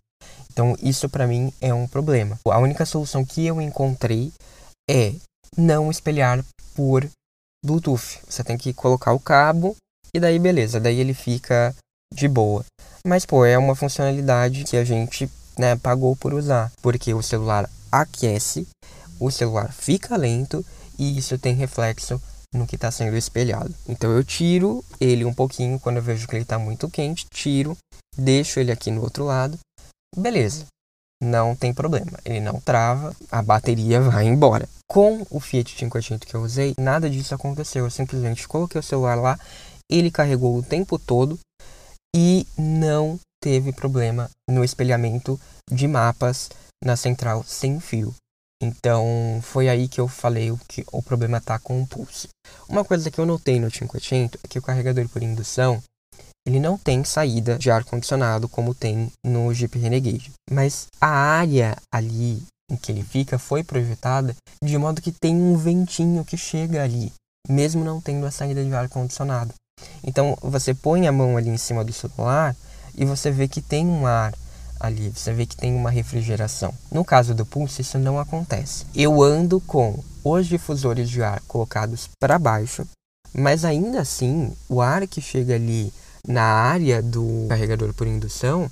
Então 0.53 0.77
isso 0.83 1.09
para 1.09 1.27
mim 1.27 1.51
é 1.63 1.73
um 1.73 1.87
problema. 1.87 2.39
A 2.45 2.59
única 2.59 2.85
solução 2.85 3.25
que 3.25 3.47
eu 3.47 3.59
encontrei 3.63 4.33
é 4.91 5.15
não 5.57 5.91
espelhar 5.91 6.45
por 6.75 7.09
Bluetooth. 7.65 8.21
Você 8.29 8.43
tem 8.43 8.59
que 8.59 8.75
colocar 8.75 9.13
o 9.13 9.21
cabo 9.21 9.77
e 10.15 10.21
daí 10.21 10.39
beleza, 10.39 10.79
daí 10.79 11.01
ele 11.01 11.15
fica 11.15 11.75
de 12.13 12.29
boa. 12.29 12.65
Mas 13.07 13.25
pô, 13.25 13.45
é 13.45 13.57
uma 13.57 13.75
funcionalidade 13.75 14.65
que 14.65 14.77
a 14.77 14.85
gente 14.85 15.29
né, 15.59 15.77
pagou 15.77 16.15
por 16.15 16.35
usar, 16.35 16.71
porque 16.83 17.15
o 17.15 17.23
celular 17.23 17.69
aquece, 17.91 18.67
o 19.19 19.31
celular 19.31 19.73
fica 19.73 20.17
lento 20.17 20.65
e 20.99 21.19
isso 21.19 21.39
tem 21.39 21.55
reflexo 21.55 22.21
no 22.55 22.67
que 22.67 22.77
está 22.77 22.91
sendo 22.91 23.17
espelhado. 23.17 23.75
Então 23.89 24.11
eu 24.11 24.23
tiro 24.23 24.85
ele 25.01 25.25
um 25.25 25.33
pouquinho 25.33 25.81
quando 25.81 25.97
eu 25.97 26.03
vejo 26.03 26.29
que 26.29 26.37
ele 26.37 26.43
está 26.43 26.59
muito 26.59 26.89
quente, 26.91 27.27
tiro, 27.33 27.77
deixo 28.17 28.61
ele 28.61 28.71
aqui 28.71 28.91
no 28.91 29.03
outro 29.03 29.25
lado, 29.25 29.59
beleza. 30.17 30.67
Não 31.23 31.55
tem 31.55 31.73
problema, 31.73 32.19
ele 32.25 32.41
não 32.41 32.61
trava, 32.61 33.15
a 33.31 33.41
bateria 33.41 34.01
vai 34.03 34.27
embora. 34.27 34.69
Com 34.89 35.25
o 35.31 35.41
Fiat 35.41 35.75
500 35.75 36.29
que 36.29 36.35
eu 36.35 36.43
usei, 36.43 36.75
nada 36.79 37.09
disso 37.09 37.35
aconteceu. 37.35 37.85
Eu 37.85 37.91
simplesmente 37.91 38.47
coloquei 38.47 38.79
o 38.79 38.83
celular 38.83 39.15
lá 39.15 39.39
ele 39.99 40.11
carregou 40.11 40.57
o 40.57 40.63
tempo 40.63 40.99
todo 40.99 41.39
e 42.15 42.47
não 42.57 43.19
teve 43.43 43.73
problema 43.73 44.31
no 44.49 44.65
espelhamento 44.65 45.39
de 45.71 45.89
mapas 45.89 46.51
na 46.85 46.97
central 46.97 47.43
sem 47.45 47.81
fio. 47.81 48.15
Então 48.63 49.41
foi 49.43 49.69
aí 49.69 49.89
que 49.89 50.01
eu 50.01 50.07
falei 50.07 50.53
que 50.69 50.85
o 50.93 51.03
problema 51.03 51.39
está 51.39 51.59
com 51.59 51.83
o 51.83 51.87
pulse. 51.87 52.29
Uma 52.69 52.85
coisa 52.85 53.11
que 53.11 53.19
eu 53.19 53.27
notei 53.27 53.59
no 53.59 53.71
500 53.71 54.13
é 54.45 54.49
que 54.49 54.59
o 54.59 54.63
carregador 54.63 55.09
por 55.09 55.23
indução 55.23 55.83
ele 56.47 56.59
não 56.59 56.77
tem 56.77 57.05
saída 57.05 57.57
de 57.57 57.71
ar 57.71 57.85
condicionado 57.85 58.49
como 58.49 58.75
tem 58.75 59.11
no 59.25 59.53
Jeep 59.55 59.79
Renegade, 59.79 60.33
mas 60.51 60.87
a 61.01 61.09
área 61.09 61.77
ali 61.93 62.43
em 62.71 62.77
que 62.77 62.91
ele 62.91 63.03
fica 63.03 63.39
foi 63.39 63.63
projetada 63.63 64.35
de 64.63 64.77
modo 64.79 65.03
que 65.03 65.13
tem 65.13 65.35
um 65.35 65.57
ventinho 65.57 66.25
que 66.25 66.37
chega 66.37 66.83
ali, 66.83 67.13
mesmo 67.49 67.85
não 67.85 68.01
tendo 68.01 68.27
a 68.27 68.31
saída 68.31 68.65
de 68.65 68.75
ar 68.75 68.89
condicionado. 68.89 69.55
Então 70.03 70.37
você 70.41 70.75
põe 70.75 71.07
a 71.07 71.13
mão 71.13 71.37
ali 71.37 71.51
em 71.51 71.57
cima 71.57 71.85
do 71.85 71.93
celular 71.93 72.57
e 72.97 73.05
você 73.05 73.31
vê 73.31 73.49
que 73.49 73.61
tem 73.61 73.87
um 73.87 74.07
ar 74.07 74.35
ali, 74.79 75.11
você 75.11 75.33
vê 75.33 75.47
que 75.47 75.57
tem 75.57 75.75
uma 75.75 75.91
refrigeração. 75.91 76.75
No 76.91 77.05
caso 77.05 77.35
do 77.35 77.47
Pulse, 77.47 77.83
isso 77.83 77.99
não 77.99 78.19
acontece. 78.19 78.85
Eu 78.95 79.23
ando 79.23 79.61
com 79.61 80.03
os 80.25 80.47
difusores 80.47 81.09
de 81.09 81.23
ar 81.23 81.41
colocados 81.47 82.09
para 82.21 82.39
baixo, 82.39 82.87
mas 83.33 83.65
ainda 83.65 84.01
assim, 84.01 84.53
o 84.69 84.81
ar 84.81 85.07
que 85.07 85.21
chega 85.21 85.55
ali 85.55 85.93
na 86.27 86.43
área 86.43 87.03
do 87.03 87.47
carregador 87.49 87.95
por 87.95 88.07
indução 88.07 88.71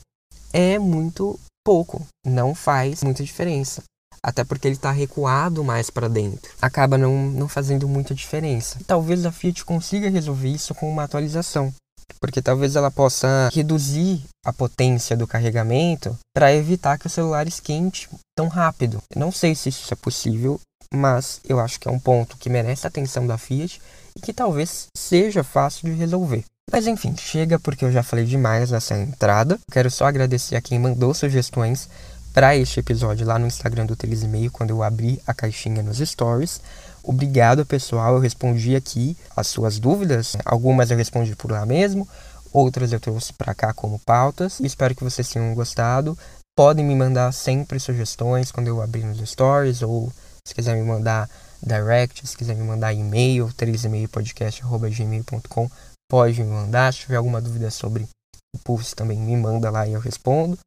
é 0.53 0.79
muito 0.79 1.39
pouco, 1.65 2.05
não 2.27 2.55
faz 2.55 3.03
muita 3.03 3.23
diferença. 3.23 3.83
Até 4.23 4.45
porque 4.45 4.69
ele 4.69 4.77
está 4.77 4.91
recuado 4.91 5.65
mais 5.65 5.91
para 5.91 6.09
dentro. 6.09 6.53
Acaba 6.61 6.99
não, 6.99 7.31
não 7.31 7.49
fazendo 7.49 7.89
muita 7.89 8.15
diferença. 8.15 8.79
Talvez 8.87 9.25
a 9.25 9.33
Fiat 9.33 9.65
consiga 9.65 10.11
resolver 10.11 10.49
isso 10.49 10.75
com 10.75 10.91
uma 10.91 11.05
atualização 11.05 11.73
porque 12.19 12.43
talvez 12.43 12.77
ela 12.77 12.91
possa 12.91 13.49
reduzir 13.53 14.23
a 14.45 14.53
potência 14.53 15.17
do 15.17 15.27
carregamento 15.27 16.17
para 16.35 16.53
evitar 16.53 16.99
que 16.99 17.07
o 17.07 17.11
celular 17.11 17.47
esquente 17.47 18.09
tão 18.37 18.49
rápido. 18.49 19.03
não 19.17 19.31
sei 19.31 19.55
se 19.55 19.69
isso 19.69 19.93
é 19.93 19.97
possível, 19.97 20.61
mas 20.93 21.41
eu 21.49 21.61
acho 21.61 21.79
que 21.79 21.89
é 21.89 21.91
um 21.91 21.99
ponto 21.99 22.37
que 22.37 22.51
merece 22.51 22.87
a 22.87 22.89
atenção 22.89 23.27
da 23.27 23.39
Fiat 23.39 23.81
e 24.17 24.21
que 24.21 24.33
talvez 24.33 24.87
seja 24.97 25.45
fácil 25.45 25.89
de 25.89 25.97
resolver. 25.97 26.45
Mas 26.71 26.87
enfim, 26.87 27.17
chega 27.17 27.59
porque 27.59 27.85
eu 27.85 27.91
já 27.91 28.03
falei 28.03 28.25
demais 28.25 28.71
nessa 28.71 28.97
entrada. 28.97 29.59
Quero 29.73 29.91
só 29.91 30.07
agradecer 30.07 30.57
a 30.57 30.63
quem 30.63 30.79
mandou 30.79 31.13
sugestões 31.13 31.89
para 32.33 32.57
este 32.57 32.81
episódio 32.81 33.27
lá 33.27 33.39
no 33.39 33.47
Instagram 33.47 33.87
do 33.87 33.97
Teles 33.97 34.23
e-mail 34.23 34.51
quando 34.51 34.71
eu 34.71 34.83
abri 34.83 35.21
a 35.27 35.35
caixinha 35.35 35.83
nos 35.83 35.99
stories. 35.99 36.61
Obrigado, 37.03 37.67
pessoal. 37.67 38.15
Eu 38.15 38.21
respondi 38.21 38.77
aqui 38.77 39.17
as 39.37 39.49
suas 39.49 39.79
dúvidas. 39.79 40.37
Algumas 40.45 40.91
eu 40.91 40.97
respondi 40.97 41.35
por 41.35 41.51
lá 41.51 41.67
mesmo, 41.67 42.09
outras 42.53 42.93
eu 42.93 43.01
trouxe 43.01 43.33
para 43.33 43.55
cá 43.55 43.73
como 43.73 43.99
pautas. 43.99 44.61
Espero 44.61 44.95
que 44.95 45.05
vocês 45.05 45.29
tenham 45.29 45.55
gostado. 45.55 46.17
Podem 46.57 46.85
me 46.85 46.95
mandar 46.95 47.33
sempre 47.33 47.81
sugestões 47.81 48.53
quando 48.53 48.69
eu 48.69 48.83
abrir 48.83 49.05
nos 49.05 49.19
stories 49.29 49.83
ou 49.83 50.13
se 50.47 50.55
quiser 50.55 50.77
me 50.77 50.83
mandar 50.83 51.29
direct, 51.63 52.27
se 52.27 52.37
quiser 52.37 52.55
me 52.55 52.65
mandar 52.65 52.93
e-mail, 52.93 53.51
3 53.57 53.83
gmail.com 53.85 55.71
pode 56.11 56.43
me 56.43 56.51
mandar. 56.51 56.93
Se 56.93 57.01
tiver 57.01 57.17
alguma 57.17 57.41
dúvida 57.41 57.71
sobre 57.71 58.07
o 58.55 58.59
Pulse 58.59 58.95
também 58.95 59.19
me 59.19 59.37
manda 59.37 59.71
lá 59.71 59.87
e 59.87 59.93
eu 59.93 60.01
respondo. 60.01 60.59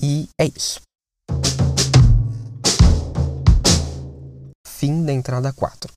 E 0.00 0.28
é 0.40 0.46
isso. 0.46 0.80
fim 4.84 5.02
da 5.02 5.12
entrada 5.14 5.50
4. 5.50 5.90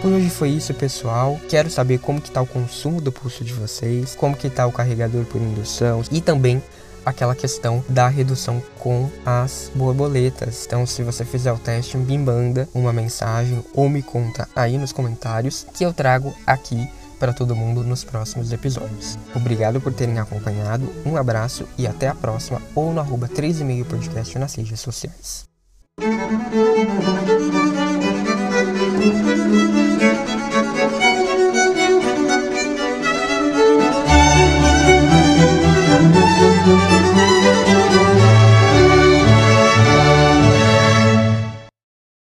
Por 0.00 0.12
hoje 0.12 0.30
foi 0.30 0.50
isso, 0.50 0.72
pessoal. 0.72 1.40
Quero 1.48 1.68
saber 1.68 1.98
como 1.98 2.20
que 2.20 2.30
tá 2.30 2.40
o 2.40 2.46
consumo 2.46 3.00
do 3.00 3.10
pulso 3.10 3.42
de 3.42 3.52
vocês, 3.52 4.14
como 4.14 4.36
que 4.36 4.48
tá 4.48 4.64
o 4.66 4.72
carregador 4.72 5.24
por 5.24 5.40
indução 5.40 6.00
e 6.12 6.20
também 6.20 6.62
aquela 7.04 7.34
questão 7.34 7.84
da 7.88 8.06
redução 8.06 8.62
com 8.78 9.10
as 9.26 9.68
borboletas. 9.74 10.64
Então, 10.64 10.86
se 10.86 11.02
você 11.02 11.24
fizer 11.24 11.52
o 11.52 11.58
teste, 11.58 11.96
me 11.96 12.16
manda 12.16 12.68
uma 12.72 12.92
mensagem 12.92 13.64
ou 13.74 13.88
me 13.88 14.00
conta 14.02 14.48
aí 14.54 14.78
nos 14.78 14.92
comentários 14.92 15.66
que 15.74 15.84
eu 15.84 15.92
trago 15.92 16.32
aqui 16.46 16.88
para 17.24 17.32
todo 17.32 17.56
mundo 17.56 17.82
nos 17.82 18.04
próximos 18.04 18.52
episódios. 18.52 19.18
Obrigado 19.34 19.80
por 19.80 19.94
terem 19.94 20.18
acompanhado, 20.18 20.92
um 21.06 21.16
abraço 21.16 21.66
e 21.78 21.86
até 21.86 22.06
a 22.06 22.14
próxima 22.14 22.60
ou 22.74 22.92
no 22.92 23.00
arroba 23.00 23.26
3,5 23.26 23.86
podcast 23.86 24.38
nas 24.38 24.54
redes 24.54 24.78
sociais. 24.78 25.48